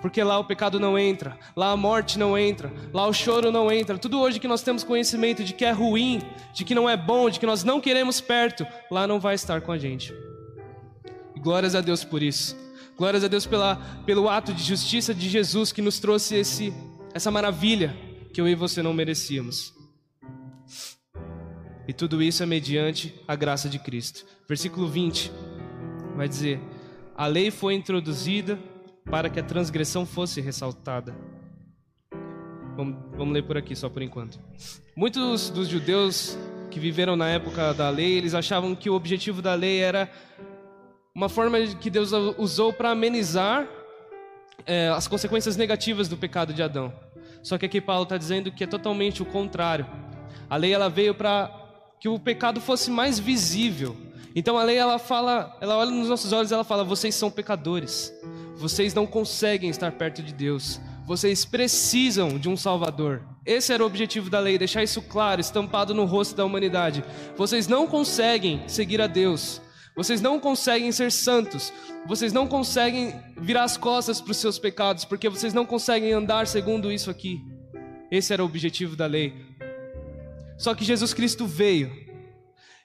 Porque 0.00 0.22
lá 0.22 0.38
o 0.38 0.44
pecado 0.44 0.78
não 0.78 0.98
entra, 0.98 1.38
lá 1.56 1.70
a 1.70 1.76
morte 1.76 2.18
não 2.18 2.36
entra, 2.36 2.70
lá 2.92 3.06
o 3.06 3.12
choro 3.12 3.50
não 3.50 3.72
entra. 3.72 3.96
Tudo 3.96 4.20
hoje 4.20 4.38
que 4.38 4.48
nós 4.48 4.62
temos 4.62 4.84
conhecimento 4.84 5.42
de 5.42 5.54
que 5.54 5.64
é 5.64 5.70
ruim, 5.70 6.20
de 6.52 6.62
que 6.62 6.74
não 6.74 6.88
é 6.88 6.96
bom, 6.96 7.30
de 7.30 7.40
que 7.40 7.46
nós 7.46 7.64
não 7.64 7.80
queremos 7.80 8.20
perto, 8.20 8.66
lá 8.90 9.06
não 9.06 9.18
vai 9.18 9.34
estar 9.34 9.62
com 9.62 9.72
a 9.72 9.78
gente. 9.78 10.14
E 11.34 11.40
glórias 11.40 11.74
a 11.74 11.80
Deus 11.80 12.04
por 12.04 12.22
isso. 12.22 12.63
Glórias 12.96 13.24
a 13.24 13.28
Deus 13.28 13.44
pela, 13.44 13.76
pelo 14.06 14.28
ato 14.28 14.52
de 14.52 14.62
justiça 14.62 15.12
de 15.12 15.28
Jesus 15.28 15.72
que 15.72 15.82
nos 15.82 15.98
trouxe 15.98 16.36
esse, 16.36 16.72
essa 17.12 17.30
maravilha 17.30 17.96
que 18.32 18.40
eu 18.40 18.48
e 18.48 18.54
você 18.54 18.82
não 18.82 18.94
merecíamos. 18.94 19.74
E 21.86 21.92
tudo 21.92 22.22
isso 22.22 22.42
é 22.42 22.46
mediante 22.46 23.14
a 23.26 23.34
graça 23.34 23.68
de 23.68 23.78
Cristo. 23.78 24.24
Versículo 24.48 24.88
20 24.88 25.30
vai 26.16 26.28
dizer: 26.28 26.60
a 27.16 27.26
lei 27.26 27.50
foi 27.50 27.74
introduzida 27.74 28.58
para 29.10 29.28
que 29.28 29.40
a 29.40 29.42
transgressão 29.42 30.06
fosse 30.06 30.40
ressaltada. 30.40 31.14
Vamos, 32.76 32.96
vamos 33.16 33.34
ler 33.34 33.42
por 33.42 33.56
aqui 33.56 33.76
só 33.76 33.88
por 33.88 34.02
enquanto. 34.02 34.40
Muitos 34.96 35.50
dos 35.50 35.68
judeus 35.68 36.38
que 36.70 36.80
viveram 36.80 37.14
na 37.14 37.28
época 37.28 37.72
da 37.74 37.90
lei, 37.90 38.14
eles 38.14 38.34
achavam 38.34 38.74
que 38.74 38.90
o 38.90 38.94
objetivo 38.94 39.42
da 39.42 39.54
lei 39.54 39.80
era 39.80 40.10
uma 41.14 41.28
forma 41.28 41.58
que 41.80 41.88
Deus 41.88 42.10
usou 42.36 42.72
para 42.72 42.90
amenizar 42.90 43.68
é, 44.66 44.88
as 44.88 45.06
consequências 45.06 45.56
negativas 45.56 46.08
do 46.08 46.16
pecado 46.16 46.52
de 46.52 46.62
Adão. 46.62 46.92
Só 47.42 47.56
que 47.56 47.66
aqui 47.66 47.80
Paulo 47.80 48.02
está 48.02 48.16
dizendo 48.16 48.50
que 48.50 48.64
é 48.64 48.66
totalmente 48.66 49.22
o 49.22 49.26
contrário. 49.26 49.86
A 50.50 50.56
lei 50.56 50.72
ela 50.72 50.88
veio 50.88 51.14
para 51.14 51.50
que 52.00 52.08
o 52.08 52.18
pecado 52.18 52.60
fosse 52.60 52.90
mais 52.90 53.18
visível, 53.18 53.96
então 54.34 54.58
a 54.58 54.64
lei 54.64 54.76
ela 54.76 54.98
fala, 54.98 55.56
ela 55.60 55.76
olha 55.76 55.90
nos 55.90 56.08
nossos 56.08 56.32
olhos 56.32 56.50
ela 56.50 56.64
fala: 56.64 56.82
vocês 56.82 57.14
são 57.14 57.30
pecadores. 57.30 58.12
Vocês 58.56 58.92
não 58.92 59.06
conseguem 59.06 59.70
estar 59.70 59.92
perto 59.92 60.22
de 60.22 60.32
Deus. 60.32 60.80
Vocês 61.06 61.44
precisam 61.44 62.38
de 62.38 62.48
um 62.48 62.56
Salvador. 62.56 63.22
Esse 63.44 63.72
era 63.72 63.82
o 63.82 63.86
objetivo 63.86 64.30
da 64.30 64.40
lei, 64.40 64.56
deixar 64.56 64.82
isso 64.82 65.02
claro, 65.02 65.40
estampado 65.40 65.94
no 65.94 66.04
rosto 66.04 66.34
da 66.34 66.44
humanidade. 66.44 67.04
Vocês 67.36 67.68
não 67.68 67.86
conseguem 67.86 68.62
seguir 68.66 69.00
a 69.00 69.06
Deus. 69.06 69.60
Vocês 69.96 70.20
não 70.20 70.40
conseguem 70.40 70.90
ser 70.92 71.12
santos. 71.12 71.72
Vocês 72.06 72.32
não 72.32 72.46
conseguem 72.46 73.14
virar 73.36 73.64
as 73.64 73.76
costas 73.76 74.20
para 74.20 74.32
os 74.32 74.36
seus 74.36 74.58
pecados, 74.58 75.04
porque 75.04 75.28
vocês 75.28 75.54
não 75.54 75.64
conseguem 75.64 76.12
andar 76.12 76.46
segundo 76.46 76.90
isso 76.90 77.10
aqui. 77.10 77.40
Esse 78.10 78.32
era 78.32 78.42
o 78.42 78.46
objetivo 78.46 78.96
da 78.96 79.06
lei. 79.06 79.32
Só 80.58 80.74
que 80.74 80.84
Jesus 80.84 81.14
Cristo 81.14 81.46
veio 81.46 82.04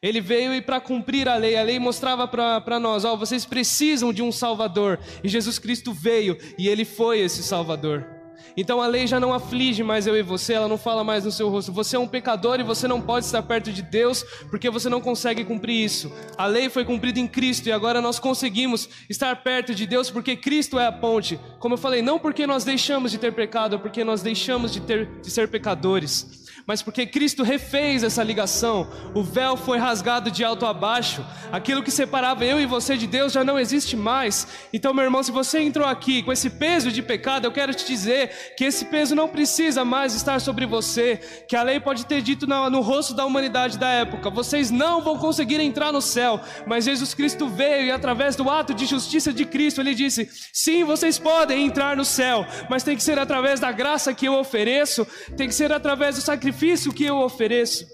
ele 0.01 0.21
veio 0.21 0.53
e 0.53 0.61
para 0.61 0.79
cumprir 0.79 1.27
a 1.27 1.35
lei, 1.35 1.57
a 1.57 1.63
lei 1.63 1.77
mostrava 1.77 2.25
para 2.27 2.79
nós: 2.79 3.03
ó, 3.03 3.15
vocês 3.17 3.45
precisam 3.45 4.13
de 4.13 4.21
um 4.21 4.31
Salvador. 4.31 4.99
E 5.23 5.27
Jesus 5.27 5.59
Cristo 5.59 5.93
veio 5.93 6.37
e 6.57 6.69
ele 6.69 6.85
foi 6.85 7.19
esse 7.19 7.43
Salvador. 7.43 8.18
Então 8.55 8.81
a 8.81 8.87
lei 8.87 9.07
já 9.07 9.19
não 9.19 9.33
aflige 9.33 9.83
mais 9.83 10.07
eu 10.07 10.17
e 10.17 10.21
você, 10.21 10.53
ela 10.53 10.67
não 10.67 10.77
fala 10.77 11.03
mais 11.03 11.25
no 11.25 11.31
seu 11.31 11.49
rosto. 11.49 11.71
Você 11.71 11.95
é 11.95 11.99
um 11.99 12.07
pecador 12.07 12.59
e 12.59 12.63
você 12.63 12.87
não 12.87 13.01
pode 13.01 13.25
estar 13.25 13.41
perto 13.43 13.71
de 13.71 13.81
Deus 13.81 14.23
porque 14.49 14.69
você 14.69 14.89
não 14.89 15.01
consegue 15.01 15.43
cumprir 15.43 15.83
isso. 15.83 16.11
A 16.37 16.45
lei 16.45 16.69
foi 16.69 16.83
cumprida 16.85 17.19
em 17.19 17.27
Cristo 17.27 17.67
e 17.67 17.71
agora 17.71 18.01
nós 18.01 18.19
conseguimos 18.19 18.89
estar 19.09 19.35
perto 19.43 19.73
de 19.73 19.85
Deus 19.85 20.09
porque 20.09 20.35
Cristo 20.35 20.79
é 20.79 20.87
a 20.87 20.91
ponte. 20.91 21.39
Como 21.59 21.73
eu 21.73 21.77
falei, 21.77 22.01
não 22.01 22.19
porque 22.19 22.45
nós 22.47 22.63
deixamos 22.63 23.11
de 23.11 23.17
ter 23.17 23.33
pecado, 23.33 23.75
é 23.75 23.79
porque 23.79 24.03
nós 24.03 24.21
deixamos 24.21 24.71
de, 24.71 24.81
ter, 24.81 25.07
de 25.21 25.29
ser 25.29 25.47
pecadores. 25.47 26.38
Mas 26.69 26.83
porque 26.83 27.07
Cristo 27.07 27.41
refez 27.41 28.03
essa 28.03 28.21
ligação. 28.21 28.87
O 29.15 29.23
véu 29.23 29.57
foi 29.57 29.79
rasgado 29.79 30.29
de 30.29 30.43
alto 30.43 30.67
a 30.67 30.71
baixo. 30.71 31.25
Aquilo 31.51 31.81
que 31.81 31.89
separava 31.89 32.45
eu 32.45 32.61
e 32.61 32.67
você 32.67 32.95
de 32.95 33.07
Deus 33.07 33.33
já 33.33 33.43
não 33.43 33.57
existe 33.57 33.97
mais. 33.97 34.47
Então, 34.71 34.93
meu 34.93 35.03
irmão, 35.03 35.23
se 35.23 35.31
você 35.31 35.61
entrou 35.61 35.87
aqui 35.87 36.21
com 36.21 36.31
esse 36.31 36.47
peso 36.47 36.91
de 36.91 37.01
pecado, 37.01 37.45
eu 37.45 37.51
quero 37.51 37.73
te 37.73 37.87
dizer 37.87 38.53
que 38.55 38.65
esse 38.65 38.85
peso 38.85 39.15
não 39.15 39.27
precisa 39.27 39.83
mais 39.83 40.13
estar 40.13 40.39
sobre 40.39 40.67
você. 40.67 41.19
Que 41.47 41.55
a 41.55 41.63
lei 41.63 41.79
pode 41.79 42.05
ter 42.05 42.21
dito 42.21 42.45
no, 42.45 42.81
rosto 42.81 43.15
da 43.15 43.25
humanidade 43.25 43.75
da 43.79 43.89
época: 43.89 44.29
vocês 44.29 44.69
não 44.69 45.01
vão 45.01 45.17
conseguir 45.17 45.59
entrar 45.59 45.91
no 45.91 46.03
céu. 46.03 46.39
Mas 46.67 46.85
Jesus 46.85 47.15
Cristo 47.15 47.47
veio 47.47 47.87
e, 47.87 47.91
através 47.91 48.35
do 48.35 48.47
ato 48.47 48.75
de 48.75 48.85
justiça 48.85 49.33
de 49.33 49.43
Cristo, 49.43 49.81
ele 49.81 49.95
disse: 49.95 50.29
sim, 50.53 50.83
vocês 50.83 51.17
podem 51.17 51.65
entrar 51.65 51.97
no 51.97 52.05
céu, 52.05 52.45
mas 52.69 52.83
tem 52.83 52.95
que 52.95 53.01
ser 53.01 53.17
através 53.17 53.59
da 53.59 53.71
graça 53.71 54.13
que 54.13 54.27
eu 54.27 54.35
ofereço, 54.35 55.07
tem 55.35 55.47
que 55.47 55.55
ser 55.55 55.73
através 55.73 56.13
do 56.13 56.21
sacrifício 56.21 56.58
sacrifício 56.59 56.91
que 56.91 57.05
eu 57.05 57.15
ofereço. 57.19 57.87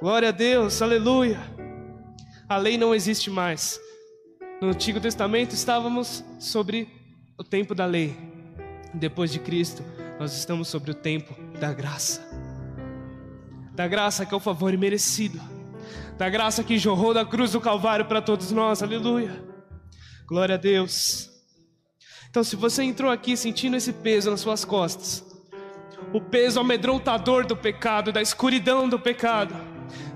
Glória 0.00 0.30
a 0.30 0.32
Deus, 0.32 0.82
aleluia. 0.82 1.38
A 2.48 2.56
lei 2.56 2.76
não 2.76 2.92
existe 2.92 3.30
mais. 3.30 3.78
No 4.60 4.70
Antigo 4.70 4.98
Testamento 4.98 5.52
estávamos 5.52 6.24
sobre 6.40 6.88
o 7.38 7.44
tempo 7.44 7.72
da 7.72 7.86
lei. 7.86 8.16
Depois 8.92 9.30
de 9.30 9.38
Cristo, 9.38 9.84
nós 10.18 10.36
estamos 10.36 10.66
sobre 10.66 10.90
o 10.90 10.94
tempo 10.94 11.36
da 11.60 11.72
graça. 11.72 12.20
Da 13.76 13.86
graça 13.86 14.26
que 14.26 14.34
é 14.34 14.36
o 14.36 14.40
favor 14.40 14.74
imerecido. 14.74 15.40
Da 16.18 16.28
graça 16.28 16.64
que 16.64 16.76
jorrou 16.76 17.14
da 17.14 17.24
cruz 17.24 17.52
do 17.52 17.60
Calvário 17.60 18.06
para 18.06 18.20
todos 18.20 18.50
nós. 18.50 18.82
Aleluia. 18.82 19.40
Glória 20.26 20.56
a 20.56 20.58
Deus. 20.58 21.30
Então, 22.28 22.42
se 22.42 22.56
você 22.56 22.82
entrou 22.82 23.08
aqui 23.08 23.36
sentindo 23.36 23.76
esse 23.76 23.92
peso 23.92 24.32
nas 24.32 24.40
suas 24.40 24.64
costas, 24.64 25.31
o 26.12 26.20
peso 26.20 26.60
amedrontador 26.60 27.46
do 27.46 27.56
pecado, 27.56 28.12
da 28.12 28.22
escuridão 28.22 28.88
do 28.88 28.98
pecado. 28.98 29.54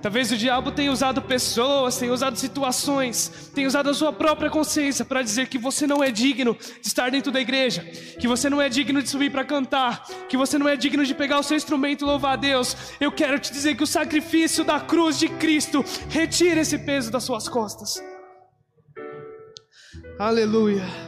Talvez 0.00 0.30
o 0.30 0.36
diabo 0.36 0.70
tenha 0.70 0.92
usado 0.92 1.20
pessoas, 1.20 1.96
tenha 1.98 2.12
usado 2.12 2.36
situações, 2.36 3.50
tenha 3.54 3.66
usado 3.66 3.90
a 3.90 3.94
sua 3.94 4.12
própria 4.12 4.48
consciência 4.48 5.04
para 5.04 5.22
dizer 5.22 5.48
que 5.48 5.58
você 5.58 5.86
não 5.86 6.02
é 6.02 6.10
digno 6.10 6.56
de 6.80 6.86
estar 6.86 7.10
dentro 7.10 7.32
da 7.32 7.40
igreja, 7.40 7.82
que 8.18 8.28
você 8.28 8.48
não 8.48 8.60
é 8.60 8.68
digno 8.68 9.02
de 9.02 9.08
subir 9.08 9.30
para 9.30 9.44
cantar, 9.44 10.06
que 10.28 10.36
você 10.36 10.58
não 10.58 10.68
é 10.68 10.76
digno 10.76 11.04
de 11.04 11.14
pegar 11.14 11.38
o 11.38 11.42
seu 11.42 11.56
instrumento 11.56 12.04
e 12.04 12.06
louvar 12.06 12.34
a 12.34 12.36
Deus. 12.36 12.76
Eu 13.00 13.10
quero 13.10 13.38
te 13.38 13.52
dizer 13.52 13.74
que 13.74 13.82
o 13.82 13.86
sacrifício 13.86 14.64
da 14.64 14.78
cruz 14.78 15.18
de 15.18 15.28
Cristo 15.28 15.84
retira 16.08 16.60
esse 16.60 16.78
peso 16.78 17.10
das 17.10 17.24
suas 17.24 17.48
costas. 17.48 18.02
Aleluia. 20.18 21.05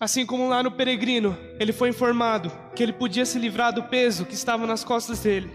Assim 0.00 0.24
como 0.24 0.48
lá 0.48 0.62
no 0.62 0.70
peregrino, 0.70 1.36
ele 1.58 1.72
foi 1.72 1.88
informado 1.88 2.52
que 2.76 2.82
ele 2.84 2.92
podia 2.92 3.26
se 3.26 3.36
livrar 3.36 3.72
do 3.72 3.82
peso 3.82 4.24
que 4.24 4.34
estava 4.34 4.64
nas 4.64 4.84
costas 4.84 5.18
dele. 5.18 5.50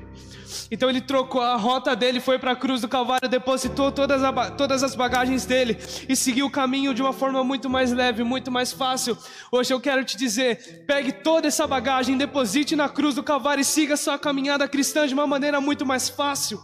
Então 0.70 0.90
ele 0.90 1.00
trocou 1.00 1.42
a 1.42 1.56
rota 1.56 1.96
dele, 1.96 2.20
foi 2.20 2.38
para 2.38 2.52
a 2.52 2.56
cruz 2.56 2.82
do 2.82 2.90
Calvário, 2.90 3.30
depositou 3.30 3.90
todas, 3.90 4.22
a, 4.22 4.52
todas 4.52 4.84
as 4.84 4.96
bagagens 4.96 5.46
dele 5.46 5.78
e 6.10 6.16
seguiu 6.16 6.48
o 6.48 6.52
caminho 6.52 6.94
de 6.94 7.02
uma 7.02 7.14
forma 7.14 7.42
muito 7.42 7.70
mais 7.70 7.94
leve, 7.94 8.22
muito 8.24 8.52
mais 8.52 8.74
fácil. 8.74 9.18
Hoje 9.50 9.74
eu 9.74 9.80
quero 9.80 10.04
te 10.04 10.18
dizer: 10.18 10.84
pegue 10.86 11.14
toda 11.14 11.48
essa 11.48 11.66
bagagem, 11.66 12.18
deposite 12.18 12.76
na 12.76 12.90
cruz 12.90 13.16
do 13.16 13.24
Calvário 13.24 13.62
e 13.62 13.66
siga 13.66 13.96
sua 13.96 14.20
caminhada 14.20 14.68
cristã 14.68 15.08
de 15.08 15.14
uma 15.14 15.26
maneira 15.26 15.62
muito 15.62 15.86
mais 15.86 16.10
fácil. 16.10 16.60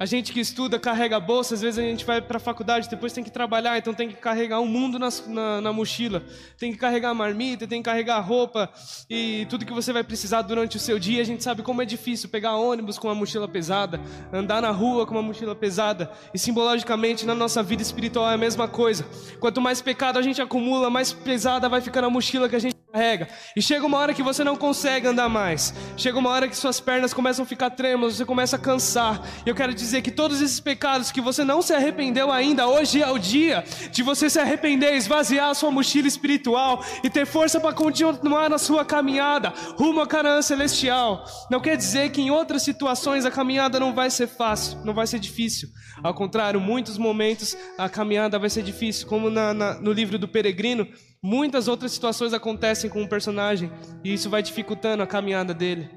A 0.00 0.06
gente 0.06 0.32
que 0.32 0.38
estuda 0.38 0.78
carrega 0.78 1.16
a 1.16 1.20
bolsa, 1.20 1.54
às 1.54 1.60
vezes 1.60 1.76
a 1.76 1.82
gente 1.82 2.04
vai 2.04 2.22
para 2.22 2.36
a 2.36 2.40
faculdade, 2.40 2.88
depois 2.88 3.12
tem 3.12 3.24
que 3.24 3.32
trabalhar, 3.32 3.76
então 3.76 3.92
tem 3.92 4.08
que 4.08 4.14
carregar 4.14 4.60
o 4.60 4.62
um 4.62 4.66
mundo 4.66 4.96
na, 4.96 5.08
na, 5.26 5.60
na, 5.60 5.72
mochila, 5.72 6.22
tem 6.56 6.70
que 6.70 6.78
carregar 6.78 7.12
marmita, 7.14 7.66
tem 7.66 7.82
que 7.82 7.90
carregar 7.90 8.20
roupa 8.20 8.70
e 9.10 9.44
tudo 9.50 9.66
que 9.66 9.72
você 9.72 9.92
vai 9.92 10.04
precisar 10.04 10.42
durante 10.42 10.76
o 10.76 10.80
seu 10.80 11.00
dia. 11.00 11.20
A 11.20 11.24
gente 11.24 11.42
sabe 11.42 11.62
como 11.62 11.82
é 11.82 11.84
difícil 11.84 12.28
pegar 12.28 12.54
ônibus 12.54 12.96
com 12.96 13.08
uma 13.08 13.14
mochila 13.14 13.48
pesada, 13.48 14.00
andar 14.32 14.62
na 14.62 14.70
rua 14.70 15.04
com 15.04 15.14
uma 15.14 15.22
mochila 15.22 15.56
pesada 15.56 16.08
e 16.32 16.38
simbologicamente 16.38 17.26
na 17.26 17.34
nossa 17.34 17.60
vida 17.60 17.82
espiritual 17.82 18.30
é 18.30 18.34
a 18.34 18.38
mesma 18.38 18.68
coisa. 18.68 19.04
Quanto 19.40 19.60
mais 19.60 19.82
pecado 19.82 20.16
a 20.16 20.22
gente 20.22 20.40
acumula, 20.40 20.88
mais 20.88 21.12
pesada 21.12 21.68
vai 21.68 21.80
ficando 21.80 22.06
a 22.06 22.10
mochila 22.10 22.48
que 22.48 22.54
a 22.54 22.60
gente 22.60 22.76
carrega. 22.92 23.28
E 23.54 23.60
chega 23.60 23.84
uma 23.84 23.98
hora 23.98 24.14
que 24.14 24.22
você 24.22 24.42
não 24.42 24.56
consegue 24.56 25.06
andar 25.06 25.28
mais. 25.28 25.74
Chega 25.96 26.18
uma 26.18 26.30
hora 26.30 26.48
que 26.48 26.56
suas 26.56 26.80
pernas 26.80 27.12
começam 27.12 27.42
a 27.42 27.46
ficar 27.46 27.70
trêmulas, 27.70 28.14
você 28.14 28.24
começa 28.24 28.56
a 28.56 28.58
cansar. 28.58 29.22
E 29.44 29.48
eu 29.48 29.54
quero 29.54 29.74
dizer 29.74 30.02
que 30.02 30.10
todos 30.10 30.40
esses 30.40 30.58
pecados 30.58 31.12
que 31.12 31.20
você 31.20 31.44
não 31.44 31.60
se 31.60 31.74
arrependeu 31.74 32.32
ainda, 32.32 32.66
hoje 32.66 33.02
é 33.02 33.10
o 33.10 33.18
dia 33.18 33.62
de 33.90 34.02
você 34.02 34.30
se 34.30 34.40
arrepender, 34.40 34.94
esvaziar 34.94 35.50
a 35.50 35.54
sua 35.54 35.70
mochila 35.70 36.08
espiritual 36.08 36.82
e 37.04 37.10
ter 37.10 37.26
força 37.26 37.60
para 37.60 37.74
continuar 37.74 38.48
na 38.48 38.58
sua 38.58 38.84
caminhada 38.84 39.52
rumo 39.76 40.00
à 40.00 40.06
Canaã 40.06 40.40
celestial. 40.40 41.24
Não 41.50 41.60
quer 41.60 41.76
dizer 41.76 42.10
que 42.10 42.22
em 42.22 42.30
outras 42.30 42.62
situações 42.62 43.26
a 43.26 43.30
caminhada 43.30 43.78
não 43.78 43.94
vai 43.94 44.10
ser 44.10 44.26
fácil, 44.26 44.78
não 44.84 44.94
vai 44.94 45.06
ser 45.06 45.18
difícil. 45.18 45.68
Ao 46.02 46.14
contrário, 46.14 46.60
muitos 46.60 46.96
momentos 46.96 47.56
a 47.76 47.88
caminhada 47.88 48.38
vai 48.38 48.48
ser 48.48 48.62
difícil, 48.62 49.06
como 49.06 49.28
na, 49.28 49.52
na, 49.52 49.74
no 49.74 49.92
livro 49.92 50.18
do 50.18 50.28
peregrino, 50.28 50.86
Muitas 51.22 51.66
outras 51.66 51.92
situações 51.92 52.32
acontecem 52.32 52.88
com 52.88 53.02
o 53.02 53.08
personagem 53.08 53.70
e 54.04 54.14
isso 54.14 54.30
vai 54.30 54.42
dificultando 54.42 55.02
a 55.02 55.06
caminhada 55.06 55.52
dele. 55.52 55.90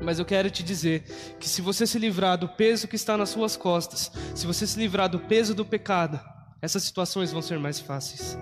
Mas 0.00 0.18
eu 0.18 0.24
quero 0.24 0.50
te 0.50 0.62
dizer 0.62 1.02
que 1.38 1.48
se 1.48 1.60
você 1.60 1.86
se 1.86 1.98
livrar 1.98 2.38
do 2.38 2.48
peso 2.48 2.88
que 2.88 2.96
está 2.96 3.16
nas 3.16 3.30
suas 3.30 3.56
costas, 3.56 4.10
se 4.34 4.46
você 4.46 4.66
se 4.66 4.78
livrar 4.78 5.08
do 5.08 5.18
peso 5.18 5.54
do 5.54 5.64
pecado, 5.64 6.20
essas 6.60 6.82
situações 6.82 7.32
vão 7.32 7.42
ser 7.42 7.58
mais 7.58 7.80
fáceis. 7.80 8.38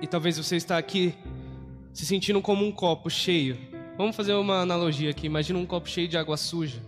E 0.00 0.06
talvez 0.06 0.36
você 0.36 0.56
está 0.56 0.76
aqui 0.76 1.14
se 1.92 2.04
sentindo 2.04 2.42
como 2.42 2.64
um 2.64 2.70
copo 2.72 3.08
cheio. 3.08 3.56
Vamos 3.96 4.14
fazer 4.14 4.34
uma 4.34 4.60
analogia 4.60 5.10
aqui. 5.10 5.26
Imagina 5.26 5.58
um 5.58 5.66
copo 5.66 5.88
cheio 5.88 6.06
de 6.06 6.18
água 6.18 6.36
suja. 6.36 6.82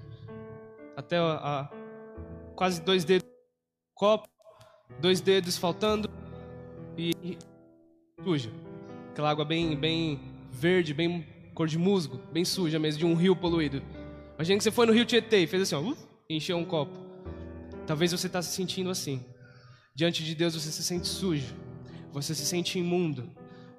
Até 0.97 1.17
a, 1.19 1.71
quase 2.57 2.81
dois 2.81 3.05
dedos 3.05 3.29
copo, 3.95 4.29
dois 5.01 5.21
dedos 5.21 5.57
faltando 5.57 6.11
e 6.99 7.13
suja. 8.25 8.51
Aquela 9.11 9.31
água 9.31 9.45
bem, 9.45 9.77
bem 9.77 10.21
verde, 10.51 10.93
bem 10.93 11.27
cor 11.55 11.69
de 11.69 11.79
musgo, 11.79 12.21
bem 12.33 12.45
suja 12.45 12.79
mesmo, 12.79 12.99
de 12.99 13.07
um 13.07 13.15
rio 13.15 13.37
poluído. 13.37 13.83
Imagina 14.35 14.59
que 14.59 14.65
você 14.65 14.71
foi 14.71 14.87
no 14.87 14.93
rio 14.93 15.07
Tietê 15.07 15.43
e 15.43 15.47
fez 15.47 15.63
assim, 15.63 15.75
ó, 15.75 15.81
uh, 15.81 15.97
e 16.29 16.37
encheu 16.37 16.57
um 16.57 16.65
copo. 16.65 16.99
Talvez 17.87 18.13
você 18.13 18.27
está 18.27 18.43
se 18.43 18.55
sentindo 18.55 18.91
assim. 18.91 19.25
Diante 19.95 20.25
de 20.25 20.35
Deus 20.35 20.55
você 20.55 20.71
se 20.71 20.83
sente 20.83 21.07
sujo, 21.07 21.55
você 22.13 22.35
se 22.35 22.45
sente 22.45 22.79
imundo, 22.79 23.31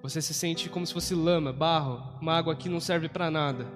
você 0.01 0.21
se 0.21 0.33
sente 0.33 0.69
como 0.69 0.85
se 0.85 0.93
fosse 0.93 1.13
lama, 1.13 1.53
barro, 1.53 2.17
uma 2.19 2.33
água 2.35 2.55
que 2.55 2.69
não 2.69 2.79
serve 2.79 3.07
para 3.07 3.29
nada. 3.29 3.67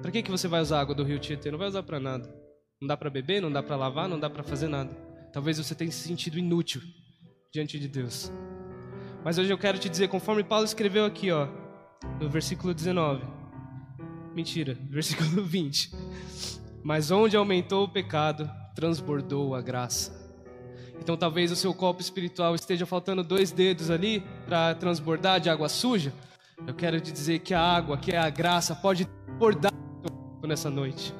Para 0.00 0.10
que, 0.10 0.22
que 0.22 0.30
você 0.30 0.48
vai 0.48 0.62
usar 0.62 0.78
a 0.78 0.80
água 0.80 0.94
do 0.94 1.04
rio 1.04 1.18
Tietê? 1.18 1.50
Não 1.50 1.58
vai 1.58 1.68
usar 1.68 1.82
para 1.82 2.00
nada. 2.00 2.39
Não 2.80 2.88
dá 2.88 2.96
para 2.96 3.10
beber, 3.10 3.42
não 3.42 3.52
dá 3.52 3.62
para 3.62 3.76
lavar, 3.76 4.08
não 4.08 4.18
dá 4.18 4.30
para 4.30 4.42
fazer 4.42 4.66
nada. 4.66 4.90
Talvez 5.34 5.58
você 5.58 5.74
tenha 5.74 5.92
se 5.92 6.08
sentido 6.08 6.38
inútil 6.38 6.80
diante 7.52 7.78
de 7.78 7.86
Deus. 7.86 8.32
Mas 9.22 9.36
hoje 9.36 9.52
eu 9.52 9.58
quero 9.58 9.78
te 9.78 9.86
dizer, 9.86 10.08
conforme 10.08 10.42
Paulo 10.42 10.64
escreveu 10.64 11.04
aqui, 11.04 11.30
ó, 11.30 11.46
no 12.18 12.30
versículo 12.30 12.72
19. 12.72 13.22
Mentira, 14.34 14.78
versículo 14.88 15.44
20. 15.44 15.94
Mas 16.82 17.10
onde 17.10 17.36
aumentou 17.36 17.84
o 17.84 17.88
pecado, 17.88 18.50
transbordou 18.74 19.54
a 19.54 19.60
graça. 19.60 20.18
Então 20.98 21.18
talvez 21.18 21.52
o 21.52 21.56
seu 21.56 21.74
copo 21.74 22.00
espiritual 22.00 22.54
esteja 22.54 22.86
faltando 22.86 23.22
dois 23.22 23.52
dedos 23.52 23.90
ali 23.90 24.24
para 24.46 24.74
transbordar 24.74 25.38
de 25.38 25.50
água 25.50 25.68
suja. 25.68 26.14
Eu 26.66 26.74
quero 26.74 26.98
te 26.98 27.12
dizer 27.12 27.40
que 27.40 27.52
a 27.52 27.60
água, 27.60 27.98
que 27.98 28.12
é 28.12 28.18
a 28.18 28.30
graça, 28.30 28.74
pode 28.74 29.04
transbordar 29.04 29.72
nessa 30.46 30.70
noite. 30.70 31.19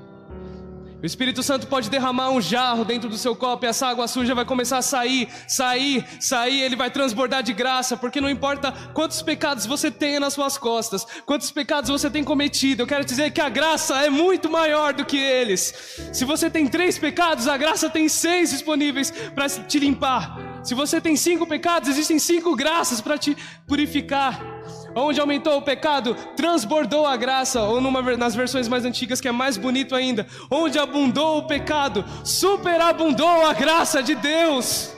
O 1.02 1.06
Espírito 1.06 1.42
Santo 1.42 1.66
pode 1.66 1.88
derramar 1.88 2.28
um 2.30 2.42
jarro 2.42 2.84
dentro 2.84 3.08
do 3.08 3.16
seu 3.16 3.34
copo 3.34 3.64
e 3.64 3.68
essa 3.68 3.86
água 3.86 4.06
suja 4.06 4.34
vai 4.34 4.44
começar 4.44 4.78
a 4.78 4.82
sair, 4.82 5.28
sair, 5.48 6.04
sair, 6.20 6.60
ele 6.60 6.76
vai 6.76 6.90
transbordar 6.90 7.42
de 7.42 7.54
graça, 7.54 7.96
porque 7.96 8.20
não 8.20 8.28
importa 8.28 8.70
quantos 8.92 9.22
pecados 9.22 9.64
você 9.64 9.90
tenha 9.90 10.20
nas 10.20 10.34
suas 10.34 10.58
costas, 10.58 11.06
quantos 11.24 11.50
pecados 11.50 11.88
você 11.88 12.10
tem 12.10 12.22
cometido, 12.22 12.82
eu 12.82 12.86
quero 12.86 13.04
dizer 13.04 13.30
que 13.30 13.40
a 13.40 13.48
graça 13.48 14.04
é 14.04 14.10
muito 14.10 14.50
maior 14.50 14.92
do 14.92 15.06
que 15.06 15.16
eles. 15.16 15.72
Se 16.12 16.26
você 16.26 16.50
tem 16.50 16.68
três 16.68 16.98
pecados, 16.98 17.48
a 17.48 17.56
graça 17.56 17.88
tem 17.88 18.06
seis 18.06 18.50
disponíveis 18.50 19.10
para 19.34 19.48
te 19.48 19.78
limpar. 19.78 20.36
Se 20.62 20.74
você 20.74 21.00
tem 21.00 21.16
cinco 21.16 21.46
pecados, 21.46 21.88
existem 21.88 22.18
cinco 22.18 22.54
graças 22.54 23.00
para 23.00 23.16
te 23.16 23.34
purificar. 23.66 24.49
Onde 24.94 25.20
aumentou 25.20 25.58
o 25.58 25.62
pecado, 25.62 26.14
transbordou 26.36 27.06
a 27.06 27.16
graça, 27.16 27.62
ou 27.62 27.80
numa, 27.80 28.02
nas 28.16 28.34
versões 28.34 28.66
mais 28.68 28.84
antigas, 28.84 29.20
que 29.20 29.28
é 29.28 29.32
mais 29.32 29.56
bonito 29.56 29.94
ainda, 29.94 30.26
onde 30.50 30.78
abundou 30.78 31.38
o 31.38 31.46
pecado, 31.46 32.04
superabundou 32.24 33.46
a 33.46 33.52
graça 33.52 34.02
de 34.02 34.14
Deus. 34.14 34.92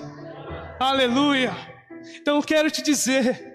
Aleluia. 0.80 1.54
Então 2.16 2.40
quero 2.40 2.70
te 2.70 2.82
dizer 2.82 3.52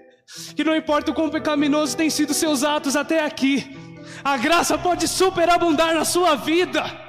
que 0.54 0.62
não 0.62 0.76
importa 0.76 1.10
o 1.10 1.14
quão 1.14 1.30
pecaminoso 1.30 1.96
têm 1.96 2.10
sido 2.10 2.34
seus 2.34 2.62
atos 2.62 2.94
até 2.94 3.24
aqui, 3.24 3.76
a 4.22 4.36
graça 4.36 4.76
pode 4.76 5.08
superabundar 5.08 5.94
na 5.94 6.04
sua 6.04 6.34
vida. 6.34 7.07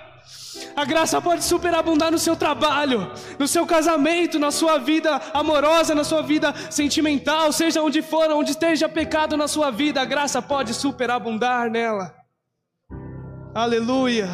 A 0.76 0.86
graça 0.86 1.22
pode 1.22 1.44
superabundar 1.44 2.12
no 2.12 2.18
seu 2.18 2.36
trabalho, 2.36 3.12
no 3.38 3.48
seu 3.48 3.66
casamento, 3.66 4.40
na 4.40 4.52
sua 4.52 4.78
vida 4.78 5.22
amorosa, 5.34 5.94
na 5.94 6.04
sua 6.04 6.22
vida 6.22 6.54
sentimental, 6.70 7.52
seja 7.52 7.82
onde 7.82 8.02
for, 8.02 8.30
onde 8.32 8.52
esteja 8.52 8.88
pecado 8.88 9.36
na 9.38 9.48
sua 9.48 9.72
vida, 9.72 10.02
a 10.02 10.06
graça 10.06 10.42
pode 10.42 10.74
superabundar 10.74 11.70
nela. 11.70 12.14
Aleluia. 13.54 14.28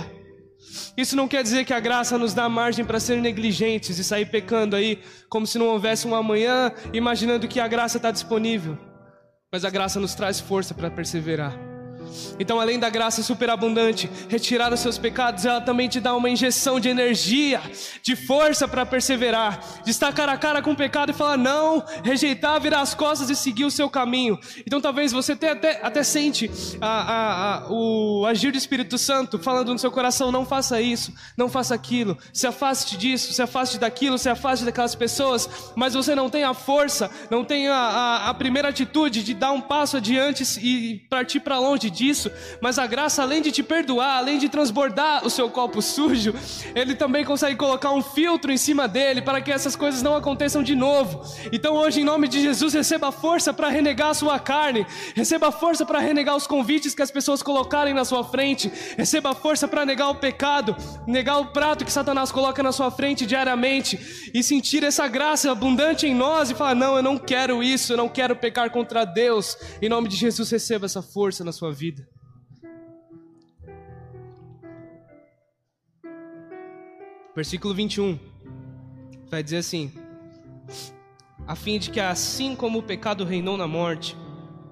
Isso 0.97 1.15
não 1.15 1.27
quer 1.27 1.43
dizer 1.43 1.65
que 1.65 1.73
a 1.73 1.79
graça 1.79 2.17
nos 2.17 2.33
dá 2.33 2.47
margem 2.47 2.85
para 2.85 2.99
ser 2.99 3.21
negligentes 3.21 3.97
e 3.97 4.03
sair 4.03 4.25
pecando 4.25 4.75
aí, 4.75 5.01
como 5.29 5.45
se 5.45 5.57
não 5.57 5.67
houvesse 5.67 6.07
um 6.07 6.15
amanhã, 6.15 6.71
imaginando 6.93 7.47
que 7.47 7.59
a 7.59 7.67
graça 7.67 7.97
está 7.97 8.11
disponível. 8.11 8.77
Mas 9.51 9.65
a 9.65 9.69
graça 9.69 9.99
nos 9.99 10.15
traz 10.15 10.39
força 10.39 10.73
para 10.73 10.89
perseverar. 10.89 11.64
Então, 12.39 12.59
além 12.59 12.79
da 12.79 12.89
graça 12.89 13.23
superabundante, 13.23 14.09
retirar 14.29 14.73
os 14.73 14.79
seus 14.79 14.97
pecados, 14.97 15.45
ela 15.45 15.61
também 15.61 15.87
te 15.87 15.99
dá 15.99 16.15
uma 16.15 16.29
injeção 16.29 16.79
de 16.79 16.89
energia, 16.89 17.61
de 18.01 18.15
força 18.15 18.67
para 18.67 18.85
perseverar, 18.85 19.59
de 19.83 19.91
estar 19.91 20.13
cara 20.13 20.33
a 20.33 20.37
cara 20.37 20.61
com 20.61 20.71
o 20.71 20.75
pecado 20.75 21.11
e 21.11 21.13
falar 21.13 21.37
não, 21.37 21.83
rejeitar, 22.03 22.59
virar 22.59 22.81
as 22.81 22.93
costas 22.93 23.29
e 23.29 23.35
seguir 23.35 23.65
o 23.65 23.71
seu 23.71 23.89
caminho. 23.89 24.39
Então, 24.65 24.81
talvez 24.81 25.11
você 25.11 25.33
até, 25.33 25.79
até 25.81 26.03
sente 26.03 26.49
a, 26.81 26.87
a, 26.87 27.55
a, 27.55 27.71
o 27.71 28.25
agir 28.25 28.51
do 28.51 28.57
Espírito 28.57 28.97
Santo 28.97 29.39
falando 29.39 29.71
no 29.71 29.79
seu 29.79 29.91
coração: 29.91 30.31
não 30.31 30.45
faça 30.45 30.81
isso, 30.81 31.13
não 31.37 31.49
faça 31.49 31.73
aquilo, 31.73 32.17
se 32.33 32.47
afaste 32.47 32.97
disso, 32.97 33.33
se 33.33 33.41
afaste 33.41 33.77
daquilo, 33.77 34.17
se 34.17 34.29
afaste 34.29 34.65
daquelas 34.65 34.95
pessoas, 34.95 35.49
mas 35.75 35.93
você 35.93 36.15
não 36.15 36.29
tem 36.29 36.43
a 36.43 36.53
força, 36.53 37.09
não 37.29 37.43
tem 37.43 37.67
a 37.67 38.33
primeira 38.37 38.69
atitude 38.69 39.23
de 39.23 39.33
dar 39.33 39.51
um 39.51 39.61
passo 39.61 39.97
adiante 39.97 40.43
e 40.61 40.99
partir 41.09 41.39
para 41.39 41.59
longe 41.59 41.89
disso, 41.95 42.29
mas 42.61 42.77
a 42.77 42.85
graça, 42.85 43.21
além 43.21 43.41
de 43.41 43.51
te 43.51 43.63
perdoar, 43.63 44.17
além 44.17 44.37
de 44.37 44.49
transbordar 44.49 45.25
o 45.25 45.29
seu 45.29 45.49
copo 45.49 45.81
sujo, 45.81 46.33
ele 46.75 46.95
também 46.95 47.23
consegue 47.23 47.55
colocar 47.55 47.91
um 47.91 48.01
filtro 48.01 48.51
em 48.51 48.57
cima 48.57 48.87
dele 48.87 49.21
para 49.21 49.41
que 49.41 49.51
essas 49.51 49.75
coisas 49.75 50.01
não 50.01 50.15
aconteçam 50.15 50.61
de 50.61 50.75
novo. 50.75 51.23
Então, 51.51 51.75
hoje, 51.75 52.01
em 52.01 52.03
nome 52.03 52.27
de 52.27 52.41
Jesus, 52.41 52.73
receba 52.73 53.11
força 53.11 53.53
para 53.53 53.69
renegar 53.69 54.09
a 54.09 54.13
sua 54.13 54.37
carne, 54.39 54.85
receba 55.15 55.51
força 55.51 55.85
para 55.85 55.99
renegar 55.99 56.35
os 56.35 56.45
convites 56.45 56.93
que 56.93 57.01
as 57.01 57.11
pessoas 57.11 57.41
colocarem 57.41 57.93
na 57.93 58.03
sua 58.03 58.23
frente, 58.23 58.71
receba 58.97 59.33
força 59.33 59.67
para 59.67 59.85
negar 59.85 60.09
o 60.09 60.15
pecado, 60.15 60.75
negar 61.07 61.39
o 61.39 61.47
prato 61.47 61.85
que 61.85 61.91
Satanás 61.91 62.31
coloca 62.31 62.61
na 62.61 62.71
sua 62.71 62.91
frente 62.91 63.25
diariamente 63.25 64.31
e 64.33 64.43
sentir 64.43 64.83
essa 64.83 65.07
graça 65.07 65.51
abundante 65.51 66.05
em 66.05 66.13
nós 66.13 66.49
e 66.49 66.55
falar: 66.55 66.75
Não, 66.75 66.95
eu 66.95 67.03
não 67.03 67.17
quero 67.17 67.63
isso, 67.63 67.93
eu 67.93 67.97
não 67.97 68.09
quero 68.09 68.35
pecar 68.35 68.69
contra 68.69 69.05
Deus. 69.05 69.57
Em 69.81 69.87
nome 69.87 70.09
de 70.09 70.15
Jesus, 70.15 70.49
receba 70.49 70.85
essa 70.85 71.01
força 71.01 71.43
na 71.43 71.51
sua 71.51 71.71
vida 71.71 71.84
vida. 71.85 72.07
Versículo 77.35 77.73
21 77.73 78.17
vai 79.29 79.43
dizer 79.43 79.57
assim: 79.57 79.91
a 81.45 81.55
fim 81.55 81.77
de 81.77 81.91
que 81.91 81.99
assim 81.99 82.55
como 82.55 82.79
o 82.79 82.83
pecado 82.83 83.23
reinou 83.23 83.57
na 83.57 83.67
morte, 83.67 84.15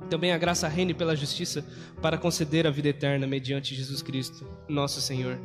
também 0.10 0.32
a 0.32 0.38
graça 0.38 0.68
reine 0.68 0.94
pela 0.94 1.16
justiça 1.16 1.64
para 2.02 2.18
conceder 2.18 2.66
a 2.66 2.72
vida 2.72 2.90
eterna 2.90 3.28
mediante 3.28 3.76
Jesus 3.76 4.02
Cristo, 4.02 4.48
nosso 4.68 5.02
Senhor. 5.02 5.40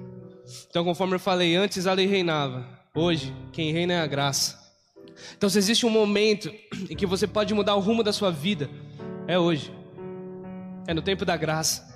Então, 0.70 0.85
conforme 0.85 1.16
eu 1.16 1.20
falei 1.20 1.54
antes, 1.54 1.87
a 1.87 1.92
lei 1.92 2.07
reinava. 2.07 2.66
Hoje, 2.94 3.35
quem 3.52 3.72
reina 3.72 3.92
é 3.92 4.00
a 4.00 4.07
graça. 4.07 4.59
Então, 5.37 5.50
se 5.50 5.59
existe 5.59 5.85
um 5.85 5.90
momento 5.90 6.50
em 6.88 6.96
que 6.96 7.04
você 7.04 7.26
pode 7.26 7.52
mudar 7.52 7.74
o 7.74 7.81
rumo 7.81 8.02
da 8.02 8.12
sua 8.12 8.31
vida, 8.31 8.70
é 9.26 9.38
hoje. 9.38 9.77
É 10.88 10.94
no 10.94 11.03
tempo 11.03 11.22
da 11.27 11.37
graça. 11.37 11.87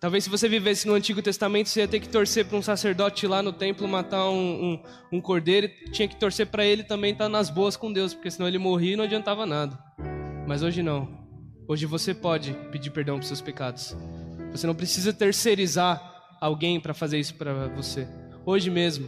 Talvez 0.00 0.24
se 0.24 0.30
você 0.30 0.48
vivesse 0.48 0.88
no 0.88 0.94
Antigo 0.94 1.20
Testamento, 1.20 1.68
você 1.68 1.80
ia 1.80 1.86
ter 1.86 2.00
que 2.00 2.08
torcer 2.08 2.46
para 2.46 2.56
um 2.56 2.62
sacerdote 2.62 3.26
lá 3.26 3.42
no 3.42 3.52
templo 3.52 3.86
matar 3.86 4.30
um, 4.30 4.64
um, 4.64 4.82
um 5.12 5.20
cordeiro, 5.20 5.66
e 5.66 5.90
tinha 5.90 6.08
que 6.08 6.16
torcer 6.16 6.46
para 6.46 6.64
ele 6.64 6.82
também 6.82 7.12
estar 7.12 7.26
tá 7.26 7.28
nas 7.28 7.50
boas 7.50 7.76
com 7.76 7.92
Deus, 7.92 8.14
porque 8.14 8.30
senão 8.30 8.48
ele 8.48 8.56
morria 8.56 8.94
e 8.94 8.96
não 8.96 9.04
adiantava 9.04 9.44
nada. 9.44 9.78
Mas 10.48 10.62
hoje 10.62 10.82
não. 10.82 11.06
Hoje 11.68 11.84
você 11.84 12.14
pode 12.14 12.54
pedir 12.72 12.90
perdão 12.90 13.18
por 13.18 13.24
seus 13.26 13.42
pecados. 13.42 13.94
Você 14.52 14.66
não 14.66 14.74
precisa 14.74 15.12
terceirizar 15.12 16.02
alguém 16.40 16.80
para 16.80 16.94
fazer 16.94 17.20
isso 17.20 17.34
para 17.34 17.68
você. 17.68 18.08
Hoje 18.46 18.70
mesmo, 18.70 19.06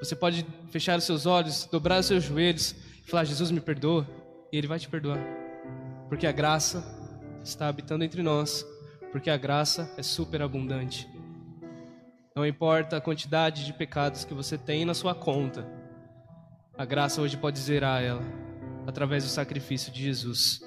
você 0.00 0.16
pode 0.16 0.46
fechar 0.70 0.96
os 0.96 1.04
seus 1.04 1.26
olhos, 1.26 1.68
dobrar 1.70 2.00
os 2.00 2.06
seus 2.06 2.24
joelhos 2.24 2.74
e 3.06 3.10
falar: 3.10 3.24
Jesus 3.24 3.50
me 3.50 3.60
perdoa, 3.60 4.08
e 4.50 4.56
Ele 4.56 4.66
vai 4.66 4.78
te 4.78 4.88
perdoar, 4.88 5.20
porque 6.08 6.26
a 6.26 6.32
graça 6.32 6.95
está 7.48 7.68
habitando 7.68 8.04
entre 8.04 8.22
nós, 8.22 8.66
porque 9.12 9.30
a 9.30 9.36
graça 9.36 9.92
é 9.96 10.02
superabundante. 10.02 11.08
Não 12.34 12.46
importa 12.46 12.96
a 12.96 13.00
quantidade 13.00 13.64
de 13.64 13.72
pecados 13.72 14.24
que 14.24 14.34
você 14.34 14.58
tem 14.58 14.84
na 14.84 14.94
sua 14.94 15.14
conta, 15.14 15.66
a 16.76 16.84
graça 16.84 17.22
hoje 17.22 17.38
pode 17.38 17.58
zerar 17.58 18.02
ela 18.02 18.22
através 18.86 19.24
do 19.24 19.30
sacrifício 19.30 19.90
de 19.90 20.02
Jesus. 20.02 20.60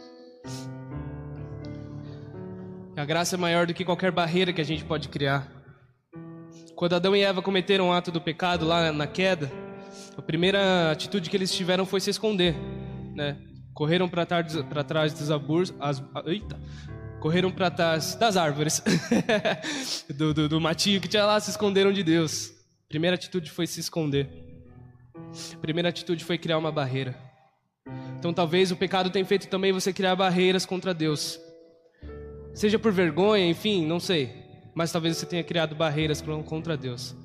A 2.98 3.06
graça 3.06 3.36
é 3.36 3.38
maior 3.38 3.68
do 3.68 3.74
que 3.74 3.86
qualquer 3.86 4.12
barreira 4.12 4.52
que 4.52 4.60
a 4.60 4.66
gente 4.66 4.84
pode 4.84 5.08
criar. 5.08 5.48
Quando 6.76 6.96
Adão 6.96 7.16
e 7.16 7.22
Eva 7.22 7.42
cometeram 7.42 7.90
o 7.90 7.94
ato 7.94 8.12
do 8.12 8.20
pecado 8.20 8.66
lá 8.66 8.92
na 8.92 9.06
queda, 9.06 9.52
a 10.18 10.22
primeira 10.22 10.92
atitude 10.92 11.30
que 11.30 11.38
eles 11.38 11.54
tiveram 11.54 11.86
foi 11.86 12.00
se 12.00 12.10
esconder, 12.10 12.56
né? 13.14 13.38
Correram 13.80 14.10
para 14.10 14.26
trás 14.26 15.14
dos 15.14 15.32
arbustos. 15.32 15.78
As, 15.80 16.04
eita! 16.26 16.60
Correram 17.22 17.50
para 17.50 17.72
trás 17.72 18.14
das 18.16 18.36
árvores. 18.36 18.84
do, 20.14 20.34
do, 20.34 20.50
do 20.50 20.60
matinho 20.60 21.00
que 21.00 21.08
tinha 21.08 21.24
lá, 21.26 21.40
se 21.40 21.50
esconderam 21.50 21.94
de 21.94 22.04
Deus. 22.04 22.52
Primeira 22.90 23.16
atitude 23.16 23.50
foi 23.50 23.66
se 23.66 23.80
esconder. 23.80 24.28
Primeira 25.62 25.88
atitude 25.88 26.26
foi 26.26 26.38
criar 26.38 26.58
uma 26.58 26.74
barreira. 26.74 27.18
Então 28.18 28.34
talvez 28.34 28.70
o 28.70 28.76
pecado 28.76 29.10
tenha 29.12 29.26
feito 29.26 29.48
também 29.48 29.72
você 29.72 29.94
criar 29.94 30.14
barreiras 30.14 30.66
contra 30.66 30.94
Deus. 30.94 31.40
Seja 32.54 32.78
por 32.78 32.92
vergonha, 32.92 33.48
enfim, 33.48 33.86
não 33.86 34.02
sei. 34.02 34.44
Mas 34.76 34.92
talvez 34.92 35.16
você 35.16 35.26
tenha 35.26 35.42
criado 35.42 35.74
barreiras 35.74 36.22
contra 36.22 36.76
Deus. 36.76 37.16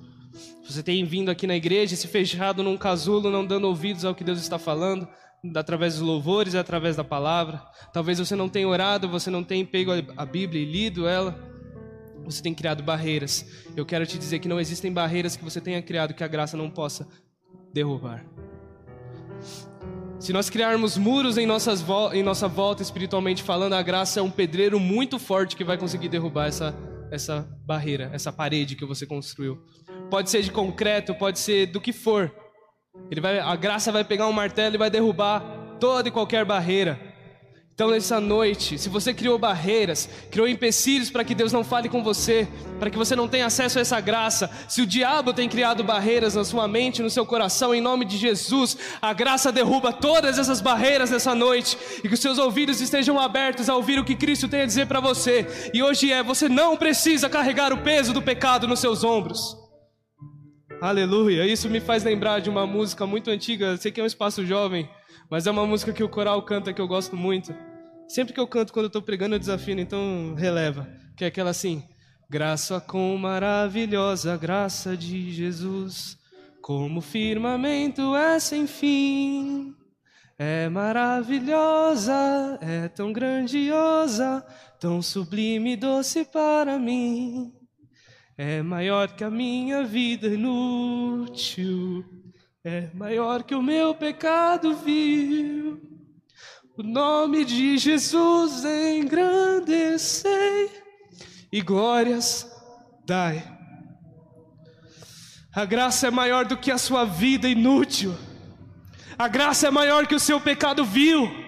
Você 0.64 0.84
tem 0.84 1.04
vindo 1.04 1.32
aqui 1.32 1.48
na 1.48 1.56
igreja, 1.56 1.96
se 1.96 2.06
fechado 2.06 2.62
num 2.62 2.76
casulo, 2.76 3.28
não 3.28 3.44
dando 3.44 3.66
ouvidos 3.66 4.04
ao 4.04 4.14
que 4.14 4.22
Deus 4.22 4.38
está 4.38 4.56
falando 4.56 5.08
através 5.54 5.94
dos 5.94 6.02
louvores 6.02 6.54
através 6.54 6.96
da 6.96 7.04
palavra. 7.04 7.62
Talvez 7.92 8.18
você 8.18 8.34
não 8.34 8.48
tenha 8.48 8.68
orado, 8.68 9.08
você 9.08 9.30
não 9.30 9.42
tenha 9.42 9.64
pego 9.66 9.90
a 10.16 10.24
Bíblia 10.24 10.62
e 10.62 10.64
lido 10.64 11.06
ela. 11.06 11.38
Você 12.24 12.42
tem 12.42 12.54
criado 12.54 12.82
barreiras. 12.82 13.46
Eu 13.76 13.84
quero 13.84 14.06
te 14.06 14.18
dizer 14.18 14.38
que 14.38 14.48
não 14.48 14.58
existem 14.58 14.92
barreiras 14.92 15.36
que 15.36 15.44
você 15.44 15.60
tenha 15.60 15.82
criado 15.82 16.14
que 16.14 16.24
a 16.24 16.28
graça 16.28 16.56
não 16.56 16.70
possa 16.70 17.06
derrubar. 17.72 18.24
Se 20.18 20.32
nós 20.32 20.48
criarmos 20.48 20.96
muros 20.96 21.36
em, 21.36 21.44
nossas 21.44 21.84
em 22.14 22.22
nossa 22.22 22.48
volta 22.48 22.82
espiritualmente 22.82 23.42
falando, 23.42 23.74
a 23.74 23.82
graça 23.82 24.20
é 24.20 24.22
um 24.22 24.30
pedreiro 24.30 24.80
muito 24.80 25.18
forte 25.18 25.54
que 25.54 25.64
vai 25.64 25.76
conseguir 25.76 26.08
derrubar 26.08 26.46
essa, 26.46 26.74
essa 27.10 27.46
barreira, 27.66 28.10
essa 28.12 28.32
parede 28.32 28.74
que 28.74 28.86
você 28.86 29.04
construiu. 29.04 29.62
Pode 30.08 30.30
ser 30.30 30.42
de 30.42 30.50
concreto, 30.50 31.14
pode 31.14 31.38
ser 31.38 31.66
do 31.66 31.80
que 31.80 31.92
for. 31.92 32.32
Ele 33.10 33.20
vai, 33.20 33.38
a 33.38 33.56
graça 33.56 33.92
vai 33.92 34.04
pegar 34.04 34.26
um 34.26 34.32
martelo 34.32 34.74
e 34.74 34.78
vai 34.78 34.90
derrubar 34.90 35.40
toda 35.78 36.08
e 36.08 36.12
qualquer 36.12 36.44
barreira. 36.44 37.14
Então, 37.74 37.90
nessa 37.90 38.20
noite, 38.20 38.78
se 38.78 38.88
você 38.88 39.12
criou 39.12 39.36
barreiras, 39.36 40.08
criou 40.30 40.46
empecilhos 40.46 41.10
para 41.10 41.24
que 41.24 41.34
Deus 41.34 41.52
não 41.52 41.64
fale 41.64 41.88
com 41.88 42.04
você, 42.04 42.46
para 42.78 42.88
que 42.88 42.96
você 42.96 43.16
não 43.16 43.26
tenha 43.26 43.46
acesso 43.46 43.78
a 43.78 43.82
essa 43.82 44.00
graça, 44.00 44.48
se 44.68 44.80
o 44.80 44.86
diabo 44.86 45.32
tem 45.32 45.48
criado 45.48 45.82
barreiras 45.82 46.36
na 46.36 46.44
sua 46.44 46.68
mente, 46.68 47.02
no 47.02 47.10
seu 47.10 47.26
coração, 47.26 47.74
em 47.74 47.80
nome 47.80 48.04
de 48.04 48.16
Jesus, 48.16 48.78
a 49.02 49.12
graça 49.12 49.50
derruba 49.50 49.92
todas 49.92 50.38
essas 50.38 50.60
barreiras 50.60 51.10
nessa 51.10 51.34
noite 51.34 51.76
e 52.04 52.06
que 52.06 52.14
os 52.14 52.20
seus 52.20 52.38
ouvidos 52.38 52.80
estejam 52.80 53.18
abertos 53.18 53.68
a 53.68 53.74
ouvir 53.74 53.98
o 53.98 54.04
que 54.04 54.14
Cristo 54.14 54.46
tem 54.46 54.60
a 54.60 54.66
dizer 54.66 54.86
para 54.86 55.00
você. 55.00 55.70
E 55.74 55.82
hoje 55.82 56.12
é: 56.12 56.22
você 56.22 56.48
não 56.48 56.76
precisa 56.76 57.28
carregar 57.28 57.72
o 57.72 57.78
peso 57.78 58.12
do 58.12 58.22
pecado 58.22 58.68
nos 58.68 58.78
seus 58.78 59.02
ombros. 59.02 59.63
Aleluia. 60.84 61.46
Isso 61.46 61.70
me 61.70 61.80
faz 61.80 62.04
lembrar 62.04 62.40
de 62.40 62.50
uma 62.50 62.66
música 62.66 63.06
muito 63.06 63.30
antiga. 63.30 63.74
Sei 63.78 63.90
que 63.90 63.98
é 63.98 64.04
um 64.04 64.06
espaço 64.06 64.44
jovem, 64.44 64.86
mas 65.30 65.46
é 65.46 65.50
uma 65.50 65.64
música 65.66 65.94
que 65.94 66.04
o 66.04 66.08
coral 66.10 66.42
canta 66.42 66.74
que 66.74 66.80
eu 66.80 66.86
gosto 66.86 67.16
muito. 67.16 67.54
Sempre 68.06 68.34
que 68.34 68.38
eu 68.38 68.46
canto 68.46 68.70
quando 68.70 68.84
eu 68.84 68.88
estou 68.88 69.00
pregando 69.00 69.34
eu 69.34 69.38
desafino, 69.38 69.80
então 69.80 70.34
releva. 70.36 70.86
Que 71.16 71.24
é 71.24 71.28
aquela 71.28 71.48
assim: 71.48 71.82
Graça 72.28 72.82
com 72.82 73.16
maravilhosa 73.16 74.36
graça 74.36 74.94
de 74.94 75.30
Jesus, 75.32 76.18
como 76.60 77.00
firmamento 77.00 78.14
é 78.14 78.38
sem 78.38 78.66
fim. 78.66 79.74
É 80.38 80.68
maravilhosa, 80.68 82.58
é 82.60 82.88
tão 82.88 83.10
grandiosa, 83.10 84.44
tão 84.78 85.00
sublime 85.00 85.72
e 85.72 85.76
doce 85.76 86.26
para 86.26 86.78
mim 86.78 87.63
é 88.36 88.62
maior 88.62 89.08
que 89.08 89.22
a 89.22 89.30
minha 89.30 89.84
vida 89.84 90.26
inútil, 90.26 92.04
é 92.64 92.88
maior 92.94 93.42
que 93.42 93.54
o 93.54 93.62
meu 93.62 93.94
pecado 93.94 94.74
vil. 94.74 95.80
O 96.76 96.82
nome 96.82 97.44
de 97.44 97.78
Jesus 97.78 98.64
engrandecei 98.64 100.70
e 101.52 101.60
glórias 101.60 102.50
dai. 103.06 103.44
A 105.54 105.64
graça 105.64 106.08
é 106.08 106.10
maior 106.10 106.44
do 106.44 106.56
que 106.56 106.72
a 106.72 106.78
sua 106.78 107.04
vida 107.04 107.48
inútil. 107.48 108.16
A 109.16 109.28
graça 109.28 109.68
é 109.68 109.70
maior 109.70 110.08
que 110.08 110.16
o 110.16 110.20
seu 110.20 110.40
pecado 110.40 110.84
vil. 110.84 111.43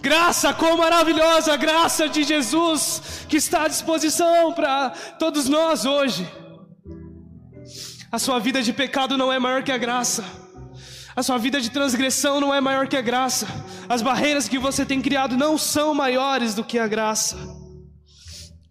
Graça, 0.00 0.52
quão 0.54 0.76
maravilhosa 0.76 1.52
a 1.52 1.56
graça 1.56 2.08
de 2.08 2.22
Jesus 2.24 3.26
que 3.28 3.36
está 3.36 3.64
à 3.64 3.68
disposição 3.68 4.52
para 4.52 4.90
todos 5.18 5.48
nós 5.48 5.84
hoje. 5.84 6.26
A 8.10 8.18
sua 8.18 8.38
vida 8.38 8.62
de 8.62 8.72
pecado 8.72 9.18
não 9.18 9.32
é 9.32 9.38
maior 9.38 9.62
que 9.62 9.72
a 9.72 9.78
graça. 9.78 10.24
A 11.14 11.22
sua 11.22 11.36
vida 11.36 11.60
de 11.60 11.70
transgressão 11.70 12.40
não 12.40 12.54
é 12.54 12.60
maior 12.60 12.86
que 12.86 12.96
a 12.96 13.02
graça. 13.02 13.46
As 13.88 14.00
barreiras 14.02 14.48
que 14.48 14.58
você 14.58 14.86
tem 14.86 15.02
criado 15.02 15.36
não 15.36 15.58
são 15.58 15.92
maiores 15.92 16.54
do 16.54 16.62
que 16.64 16.78
a 16.78 16.86
graça. 16.86 17.36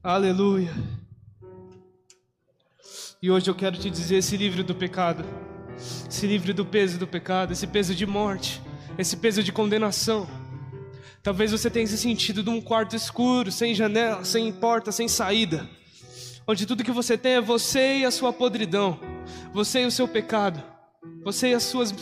Aleluia. 0.01 0.73
E 3.21 3.29
hoje 3.29 3.49
eu 3.49 3.55
quero 3.55 3.77
te 3.77 3.89
dizer: 3.89 4.17
esse 4.17 4.37
livro 4.37 4.63
do 4.63 4.73
pecado, 4.73 5.25
esse 6.09 6.25
livro 6.25 6.53
do 6.53 6.65
peso 6.65 6.97
do 6.97 7.05
pecado, 7.05 7.51
esse 7.51 7.67
peso 7.67 7.93
de 7.93 8.05
morte, 8.05 8.61
esse 8.97 9.17
peso 9.17 9.43
de 9.43 9.51
condenação. 9.51 10.27
Talvez 11.23 11.51
você 11.51 11.69
tenha 11.69 11.85
se 11.87 11.97
sentido 11.97 12.43
num 12.43 12.61
quarto 12.61 12.95
escuro, 12.95 13.51
sem 13.51 13.75
janela, 13.75 14.23
sem 14.23 14.51
porta, 14.51 14.91
sem 14.91 15.07
saída, 15.07 15.69
onde 16.47 16.65
tudo 16.65 16.83
que 16.83 16.91
você 16.91 17.17
tem 17.17 17.33
é 17.33 17.41
você 17.41 17.97
e 17.97 18.05
a 18.05 18.11
sua 18.11 18.31
podridão, 18.31 18.99
você 19.53 19.81
e 19.81 19.85
o 19.85 19.91
seu 19.91 20.07
pecado, 20.07 20.63
você 21.23 21.49
e 21.49 21.53
as 21.53 21.63
suas 21.63 21.93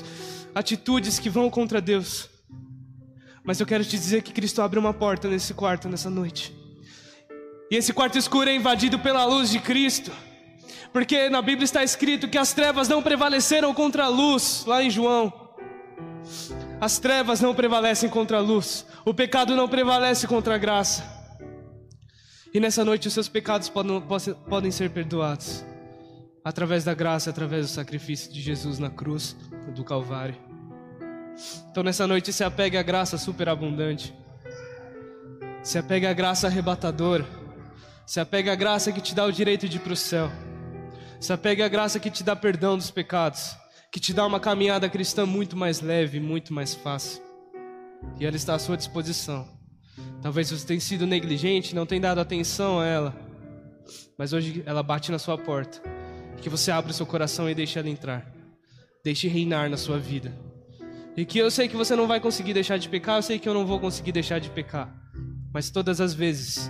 atitudes 0.53 1.17
que 1.17 1.29
vão 1.29 1.49
contra 1.49 1.81
Deus. 1.81 2.29
Mas 3.43 3.59
eu 3.59 3.65
quero 3.65 3.83
te 3.83 3.91
dizer 3.91 4.23
que 4.23 4.33
Cristo 4.33 4.61
abre 4.61 4.79
uma 4.79 4.93
porta 4.93 5.27
nesse 5.27 5.53
quarto 5.53 5.87
nessa 5.87 6.09
noite. 6.09 6.53
E 7.69 7.75
esse 7.75 7.93
quarto 7.93 8.17
escuro 8.17 8.49
é 8.49 8.55
invadido 8.55 8.99
pela 8.99 9.25
luz 9.25 9.49
de 9.49 9.59
Cristo. 9.59 10.11
Porque 10.93 11.29
na 11.29 11.41
Bíblia 11.41 11.65
está 11.65 11.83
escrito 11.83 12.27
que 12.27 12.37
as 12.37 12.53
trevas 12.53 12.87
não 12.87 13.03
prevaleceram 13.03 13.73
contra 13.73 14.05
a 14.05 14.07
luz, 14.07 14.63
lá 14.65 14.81
em 14.81 14.89
João. 14.89 15.33
As 16.79 16.99
trevas 16.99 17.39
não 17.39 17.55
prevalecem 17.55 18.09
contra 18.09 18.37
a 18.37 18.41
luz, 18.41 18.85
o 19.05 19.13
pecado 19.13 19.55
não 19.55 19.67
prevalece 19.67 20.27
contra 20.27 20.55
a 20.55 20.57
graça. 20.57 21.03
E 22.53 22.59
nessa 22.59 22.85
noite 22.85 23.07
os 23.07 23.13
seus 23.13 23.27
pecados 23.27 23.69
podem, 23.69 24.01
podem 24.47 24.71
ser 24.71 24.89
perdoados 24.89 25.63
através 26.43 26.83
da 26.83 26.93
graça, 26.93 27.29
através 27.29 27.65
do 27.65 27.71
sacrifício 27.71 28.31
de 28.31 28.39
Jesus 28.39 28.77
na 28.77 28.89
cruz 28.89 29.35
do 29.73 29.83
Calvário. 29.83 30.35
Então 31.71 31.83
nessa 31.83 32.05
noite 32.05 32.31
se 32.31 32.43
apegue 32.43 32.77
à 32.77 32.83
graça 32.83 33.17
superabundante. 33.17 34.13
Se 35.63 35.77
apegue 35.79 36.05
à 36.05 36.13
graça 36.13 36.47
arrebatadora. 36.47 37.25
Se 38.05 38.19
apegue 38.19 38.49
à 38.49 38.55
graça 38.55 38.91
que 38.91 39.01
te 39.01 39.15
dá 39.15 39.25
o 39.25 39.31
direito 39.31 39.67
de 39.67 39.77
ir 39.77 39.79
para 39.79 39.93
o 39.93 39.95
céu. 39.97 40.31
Se 41.19 41.33
apegue 41.33 41.63
à 41.63 41.67
graça 41.67 41.99
que 41.99 42.11
te 42.11 42.23
dá 42.23 42.35
perdão 42.35 42.77
dos 42.77 42.91
pecados. 42.91 43.57
Que 43.95 43.99
te 44.01 44.13
dá 44.13 44.25
uma 44.25 44.41
caminhada 44.41 44.89
cristã 44.89 45.25
muito 45.25 45.55
mais 45.55 45.79
leve, 45.79 46.19
muito 46.19 46.53
mais 46.53 46.75
fácil. 46.75 47.23
E 48.19 48.25
ela 48.25 48.35
está 48.35 48.53
à 48.53 48.59
sua 48.59 48.75
disposição. 48.75 49.47
Talvez 50.21 50.51
você 50.51 50.67
tenha 50.67 50.81
sido 50.81 51.07
negligente, 51.07 51.73
não 51.73 51.85
tenha 51.85 52.01
dado 52.01 52.19
atenção 52.19 52.81
a 52.81 52.85
ela. 52.85 53.15
Mas 54.17 54.33
hoje 54.33 54.61
ela 54.65 54.83
bate 54.83 55.13
na 55.13 55.17
sua 55.17 55.37
porta 55.37 55.81
que 56.41 56.49
você 56.49 56.71
abra 56.71 56.91
o 56.91 56.93
seu 56.93 57.05
coração 57.05 57.49
e 57.49 57.55
deixe 57.55 57.79
ela 57.79 57.89
entrar. 57.89 58.29
Deixe 59.01 59.29
reinar 59.29 59.69
na 59.69 59.77
sua 59.77 59.97
vida. 59.97 60.37
E 61.15 61.23
que 61.23 61.39
eu 61.39 61.49
sei 61.49 61.69
que 61.69 61.77
você 61.77 61.95
não 61.95 62.05
vai 62.05 62.19
conseguir 62.19 62.53
deixar 62.53 62.77
de 62.77 62.89
pecar, 62.89 63.19
eu 63.19 63.23
sei 63.23 63.39
que 63.39 63.47
eu 63.47 63.53
não 63.53 63.65
vou 63.65 63.79
conseguir 63.79 64.11
deixar 64.11 64.39
de 64.39 64.49
pecar. 64.49 64.93
Mas 65.53 65.69
todas 65.69 66.01
as 66.01 66.13
vezes 66.13 66.69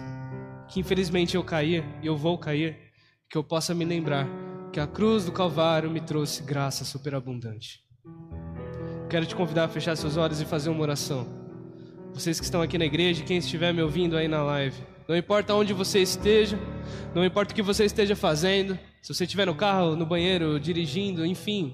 que 0.68 0.80
infelizmente 0.80 1.34
eu 1.34 1.44
cair, 1.44 1.84
e 2.04 2.06
eu 2.06 2.16
vou 2.16 2.38
cair, 2.38 2.78
que 3.28 3.36
eu 3.36 3.44
possa 3.44 3.74
me 3.74 3.84
lembrar 3.84 4.45
que 4.76 4.80
a 4.82 4.86
cruz 4.86 5.24
do 5.24 5.32
Calvário 5.32 5.90
me 5.90 6.02
trouxe 6.02 6.44
graça 6.44 6.84
superabundante. 6.84 7.80
Quero 9.10 9.26
te 9.26 9.34
convidar 9.34 9.64
a 9.64 9.68
fechar 9.70 9.96
seus 9.96 10.18
olhos 10.18 10.42
e 10.42 10.46
fazer 10.46 10.70
uma 10.70 10.82
oração. 10.82 11.26
Vocês 12.14 12.42
que 12.42 12.44
estão 12.44 12.62
aqui 12.62 12.78
na 12.78 12.84
igreja, 12.84 13.24
quem 13.24 13.38
estiver 13.38 13.74
me 13.74 13.82
ouvindo 13.82 14.18
aí 14.18 14.28
na 14.28 14.44
live, 14.44 14.76
não 15.08 15.16
importa 15.16 15.54
onde 15.54 15.72
você 15.72 16.00
esteja, 16.00 16.60
não 17.14 17.24
importa 17.24 17.54
o 17.54 17.56
que 17.56 17.62
você 17.62 17.86
esteja 17.86 18.18
fazendo, 18.18 18.78
se 19.02 19.14
você 19.14 19.24
estiver 19.24 19.46
no 19.46 19.56
carro, 19.56 19.96
no 19.96 20.06
banheiro, 20.06 20.60
dirigindo, 20.60 21.26
enfim, 21.26 21.74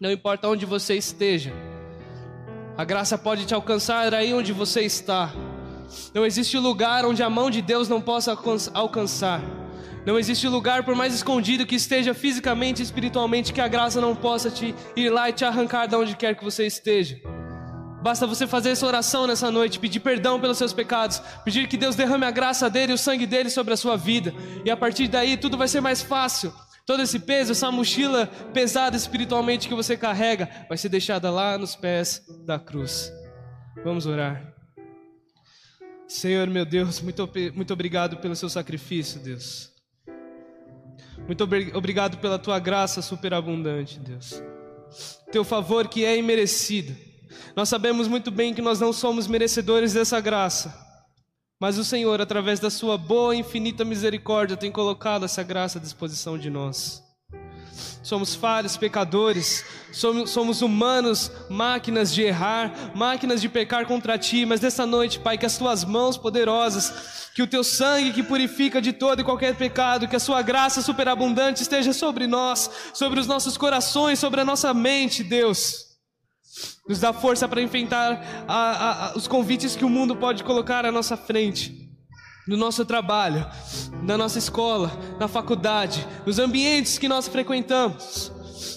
não 0.00 0.10
importa 0.10 0.48
onde 0.48 0.64
você 0.64 0.94
esteja, 0.94 1.52
a 2.78 2.84
graça 2.86 3.18
pode 3.18 3.44
te 3.44 3.52
alcançar 3.52 4.14
aí 4.14 4.32
onde 4.32 4.54
você 4.54 4.80
está. 4.80 5.34
Não 6.14 6.24
existe 6.24 6.56
lugar 6.56 7.04
onde 7.04 7.22
a 7.22 7.28
mão 7.28 7.50
de 7.50 7.60
Deus 7.60 7.90
não 7.90 8.00
possa 8.00 8.34
alcançar. 8.72 9.61
Não 10.04 10.18
existe 10.18 10.48
lugar, 10.48 10.84
por 10.84 10.96
mais 10.96 11.14
escondido 11.14 11.64
que 11.64 11.76
esteja 11.76 12.12
fisicamente 12.12 12.80
e 12.80 12.82
espiritualmente, 12.82 13.52
que 13.52 13.60
a 13.60 13.68
graça 13.68 14.00
não 14.00 14.16
possa 14.16 14.50
te 14.50 14.74
ir 14.96 15.10
lá 15.10 15.30
e 15.30 15.32
te 15.32 15.44
arrancar 15.44 15.86
de 15.86 15.94
onde 15.94 16.16
quer 16.16 16.34
que 16.34 16.42
você 16.42 16.66
esteja. 16.66 17.20
Basta 18.02 18.26
você 18.26 18.48
fazer 18.48 18.70
essa 18.70 18.84
oração 18.84 19.28
nessa 19.28 19.48
noite, 19.48 19.78
pedir 19.78 20.00
perdão 20.00 20.40
pelos 20.40 20.58
seus 20.58 20.72
pecados, 20.72 21.22
pedir 21.44 21.68
que 21.68 21.76
Deus 21.76 21.94
derrame 21.94 22.24
a 22.24 22.32
graça 22.32 22.68
dele 22.68 22.90
e 22.90 22.94
o 22.96 22.98
sangue 22.98 23.26
dele 23.26 23.48
sobre 23.48 23.74
a 23.74 23.76
sua 23.76 23.96
vida. 23.96 24.34
E 24.64 24.70
a 24.72 24.76
partir 24.76 25.06
daí 25.06 25.36
tudo 25.36 25.56
vai 25.56 25.68
ser 25.68 25.80
mais 25.80 26.02
fácil. 26.02 26.52
Todo 26.84 27.00
esse 27.00 27.20
peso, 27.20 27.52
essa 27.52 27.70
mochila 27.70 28.26
pesada 28.52 28.96
espiritualmente 28.96 29.68
que 29.68 29.74
você 29.74 29.96
carrega, 29.96 30.50
vai 30.68 30.76
ser 30.76 30.88
deixada 30.88 31.30
lá 31.30 31.56
nos 31.56 31.76
pés 31.76 32.24
da 32.44 32.58
cruz. 32.58 33.12
Vamos 33.84 34.04
orar. 34.04 34.52
Senhor 36.08 36.48
meu 36.48 36.66
Deus, 36.66 37.00
muito, 37.00 37.30
muito 37.54 37.72
obrigado 37.72 38.16
pelo 38.16 38.34
seu 38.34 38.48
sacrifício, 38.48 39.20
Deus. 39.20 39.71
Muito 41.26 41.44
obrigado 41.74 42.18
pela 42.18 42.38
tua 42.38 42.58
graça 42.58 43.00
superabundante, 43.00 43.98
Deus. 43.98 44.42
Teu 45.30 45.44
favor 45.44 45.88
que 45.88 46.04
é 46.04 46.16
imerecido. 46.16 46.94
Nós 47.56 47.68
sabemos 47.68 48.08
muito 48.08 48.30
bem 48.30 48.52
que 48.52 48.60
nós 48.60 48.80
não 48.80 48.92
somos 48.92 49.26
merecedores 49.26 49.94
dessa 49.94 50.20
graça, 50.20 50.74
mas 51.60 51.78
o 51.78 51.84
Senhor, 51.84 52.20
através 52.20 52.60
da 52.60 52.68
Sua 52.70 52.98
boa 52.98 53.34
e 53.34 53.38
infinita 53.38 53.84
misericórdia, 53.84 54.56
tem 54.56 54.70
colocado 54.70 55.24
essa 55.24 55.42
graça 55.42 55.78
à 55.78 55.82
disposição 55.82 56.36
de 56.36 56.50
nós. 56.50 57.02
Somos 58.02 58.34
falhos, 58.34 58.76
pecadores, 58.76 59.64
somos, 59.92 60.30
somos, 60.30 60.60
humanos, 60.60 61.30
máquinas 61.48 62.12
de 62.12 62.22
errar, 62.22 62.92
máquinas 62.96 63.40
de 63.40 63.48
pecar 63.48 63.86
contra 63.86 64.18
ti, 64.18 64.44
mas 64.44 64.60
nessa 64.60 64.84
noite, 64.84 65.20
Pai, 65.20 65.38
que 65.38 65.46
as 65.46 65.56
tuas 65.56 65.84
mãos 65.84 66.16
poderosas, 66.18 67.30
que 67.32 67.42
o 67.42 67.46
teu 67.46 67.62
sangue 67.62 68.12
que 68.12 68.22
purifica 68.22 68.82
de 68.82 68.92
todo 68.92 69.20
e 69.20 69.24
qualquer 69.24 69.54
pecado, 69.54 70.08
que 70.08 70.16
a 70.16 70.20
sua 70.20 70.42
graça 70.42 70.82
superabundante 70.82 71.62
esteja 71.62 71.92
sobre 71.92 72.26
nós, 72.26 72.68
sobre 72.92 73.20
os 73.20 73.28
nossos 73.28 73.56
corações, 73.56 74.18
sobre 74.18 74.40
a 74.40 74.44
nossa 74.44 74.74
mente, 74.74 75.22
Deus. 75.22 75.92
Nos 76.88 76.98
dá 76.98 77.12
força 77.12 77.48
para 77.48 77.62
enfrentar 77.62 78.44
a, 78.48 78.54
a, 78.54 79.06
a, 79.06 79.16
os 79.16 79.28
convites 79.28 79.76
que 79.76 79.84
o 79.84 79.88
mundo 79.88 80.16
pode 80.16 80.42
colocar 80.42 80.84
à 80.84 80.90
nossa 80.90 81.16
frente. 81.16 81.81
No 82.46 82.56
nosso 82.56 82.84
trabalho, 82.84 83.46
na 84.02 84.18
nossa 84.18 84.38
escola, 84.38 84.90
na 85.18 85.28
faculdade, 85.28 86.06
nos 86.26 86.38
ambientes 86.38 86.98
que 86.98 87.08
nós 87.08 87.28
frequentamos. 87.28 88.32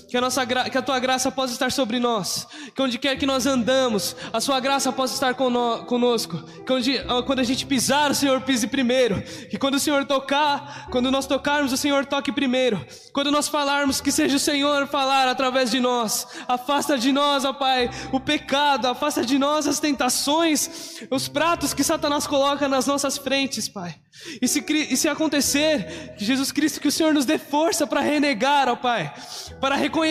Que 0.10 0.18
a, 0.18 0.22
nossa, 0.22 0.46
que 0.46 0.78
a 0.78 0.82
tua 0.82 1.00
graça 1.00 1.32
possa 1.32 1.54
estar 1.54 1.72
sobre 1.72 2.00
nós. 2.00 2.48
Que 2.74 2.82
onde 2.82 2.98
quer 2.98 3.18
que 3.18 3.26
nós 3.26 3.46
andamos, 3.46 4.16
a 4.32 4.40
sua 4.40 4.60
graça 4.60 4.92
possa 4.92 5.14
estar 5.14 5.34
conosco. 5.34 6.42
Que 6.66 6.72
onde, 6.72 7.00
quando 7.26 7.40
a 7.40 7.44
gente 7.44 7.66
pisar, 7.66 8.12
o 8.12 8.16
Senhor 8.16 8.42
pise 8.42 8.68
primeiro. 8.68 9.22
Que 9.50 9.58
quando 9.58 9.76
o 9.76 9.80
Senhor 9.80 10.06
tocar, 10.06 10.88
quando 10.92 11.12
nós 11.12 11.26
tocarmos, 11.26 11.74
o 11.74 11.78
Senhor 11.78 12.06
toque 12.06 12.32
primeiro. 12.32 12.86
Quando 13.12 13.32
nós 13.32 13.48
falarmos, 13.48 14.00
que 14.00 14.12
seja 14.12 14.38
o 14.38 14.40
Senhor 14.40 14.88
falar 14.88 15.28
através 15.28 15.72
de 15.72 15.80
nós. 15.80 16.28
Afasta 16.48 16.98
de 16.98 17.12
nós, 17.12 17.44
ó 17.44 17.54
Pai, 17.54 17.90
o 18.12 18.20
pecado. 18.20 18.88
Afasta 18.88 19.26
de 19.26 19.38
nós 19.38 19.68
as 19.68 19.80
tentações, 19.80 21.02
os 21.10 21.28
pratos 21.28 21.74
que 21.74 21.84
Satanás 21.84 22.26
coloca 22.26 22.70
nas 22.70 22.88
nossas 22.88 23.18
frentes, 23.18 23.68
Pai. 23.68 23.96
E 24.42 24.48
se, 24.48 24.64
e 24.70 24.96
se 24.96 25.10
acontecer, 25.10 26.14
Jesus 26.18 26.52
Cristo, 26.52 26.80
que 26.80 26.88
o 26.88 26.92
Senhor 26.92 27.14
nos 27.14 27.26
dê 27.26 27.38
força 27.38 27.86
para 27.86 28.00
renegar, 28.00 28.70
ó 28.70 28.76
Pai, 28.76 29.14
para 29.60 29.76
reconhecer, 29.76 30.05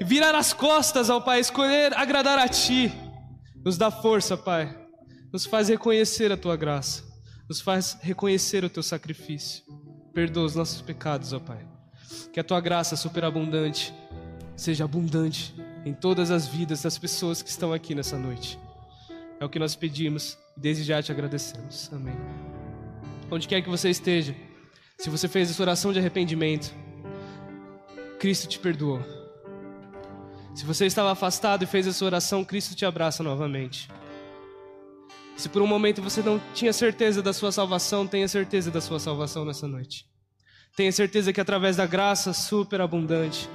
virar 0.00 0.34
as 0.34 0.52
costas, 0.52 1.10
ó 1.10 1.20
Pai, 1.20 1.40
escolher 1.40 1.92
agradar 1.96 2.38
a 2.38 2.48
Ti. 2.48 2.92
Nos 3.64 3.76
dá 3.76 3.90
força, 3.90 4.36
Pai. 4.36 4.76
Nos 5.32 5.46
faz 5.46 5.68
reconhecer 5.68 6.32
a 6.32 6.36
Tua 6.36 6.56
graça. 6.56 7.04
Nos 7.48 7.60
faz 7.60 7.98
reconhecer 8.00 8.64
o 8.64 8.70
Teu 8.70 8.82
sacrifício. 8.82 9.64
Perdoa 10.14 10.44
os 10.44 10.54
nossos 10.54 10.80
pecados, 10.80 11.32
ó 11.32 11.40
Pai. 11.40 11.66
Que 12.32 12.40
a 12.40 12.44
Tua 12.44 12.60
graça 12.60 12.96
superabundante 12.96 13.94
seja 14.56 14.84
abundante 14.84 15.54
em 15.84 15.94
todas 15.94 16.30
as 16.30 16.46
vidas 16.46 16.82
das 16.82 16.98
pessoas 16.98 17.42
que 17.42 17.50
estão 17.50 17.72
aqui 17.72 17.94
nessa 17.94 18.18
noite. 18.18 18.58
É 19.38 19.44
o 19.44 19.48
que 19.48 19.58
nós 19.58 19.74
pedimos 19.74 20.36
e 20.56 20.60
desde 20.60 20.84
já 20.84 21.02
te 21.02 21.10
agradecemos. 21.10 21.90
Amém 21.92 22.16
onde 23.30 23.46
quer 23.46 23.62
que 23.62 23.68
você 23.68 23.88
esteja, 23.88 24.34
se 24.98 25.08
você 25.08 25.28
fez 25.28 25.50
essa 25.50 25.62
oração 25.62 25.92
de 25.92 25.98
arrependimento, 25.98 26.74
Cristo 28.20 28.46
te 28.46 28.58
perdoou. 28.58 29.00
Se 30.54 30.66
você 30.66 30.84
estava 30.84 31.10
afastado 31.10 31.62
e 31.62 31.66
fez 31.66 31.86
essa 31.86 32.04
oração, 32.04 32.44
Cristo 32.44 32.74
te 32.74 32.84
abraça 32.84 33.22
novamente. 33.22 33.88
Se 35.38 35.48
por 35.48 35.62
um 35.62 35.66
momento 35.66 36.02
você 36.02 36.22
não 36.22 36.38
tinha 36.52 36.70
certeza 36.70 37.22
da 37.22 37.32
sua 37.32 37.50
salvação, 37.50 38.06
tenha 38.06 38.28
certeza 38.28 38.70
da 38.70 38.78
sua 38.78 39.00
salvação 39.00 39.46
nessa 39.46 39.66
noite. 39.66 40.04
Tenha 40.76 40.92
certeza 40.92 41.32
que 41.32 41.40
através 41.40 41.76
da 41.76 41.86
graça 41.86 42.34
superabundante, 42.34 43.48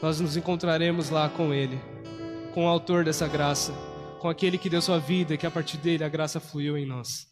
nós 0.00 0.20
nos 0.20 0.36
encontraremos 0.36 1.10
lá 1.10 1.28
com 1.28 1.52
Ele, 1.52 1.80
com 2.54 2.66
o 2.66 2.68
autor 2.68 3.04
dessa 3.04 3.26
graça, 3.26 3.72
com 4.20 4.28
aquele 4.28 4.58
que 4.58 4.70
deu 4.70 4.80
sua 4.80 5.00
vida 5.00 5.34
e 5.34 5.38
que 5.38 5.46
a 5.46 5.50
partir 5.50 5.76
dele 5.76 6.04
a 6.04 6.08
graça 6.08 6.38
fluiu 6.38 6.78
em 6.78 6.86
nós. 6.86 7.26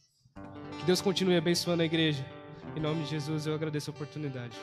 Que 0.80 0.84
Deus 0.84 1.00
continue 1.00 1.36
abençoando 1.36 1.82
a 1.82 1.86
igreja. 1.86 2.26
Em 2.74 2.80
nome 2.80 3.04
de 3.04 3.10
Jesus 3.10 3.46
eu 3.46 3.54
agradeço 3.54 3.88
a 3.88 3.94
oportunidade. 3.94 4.56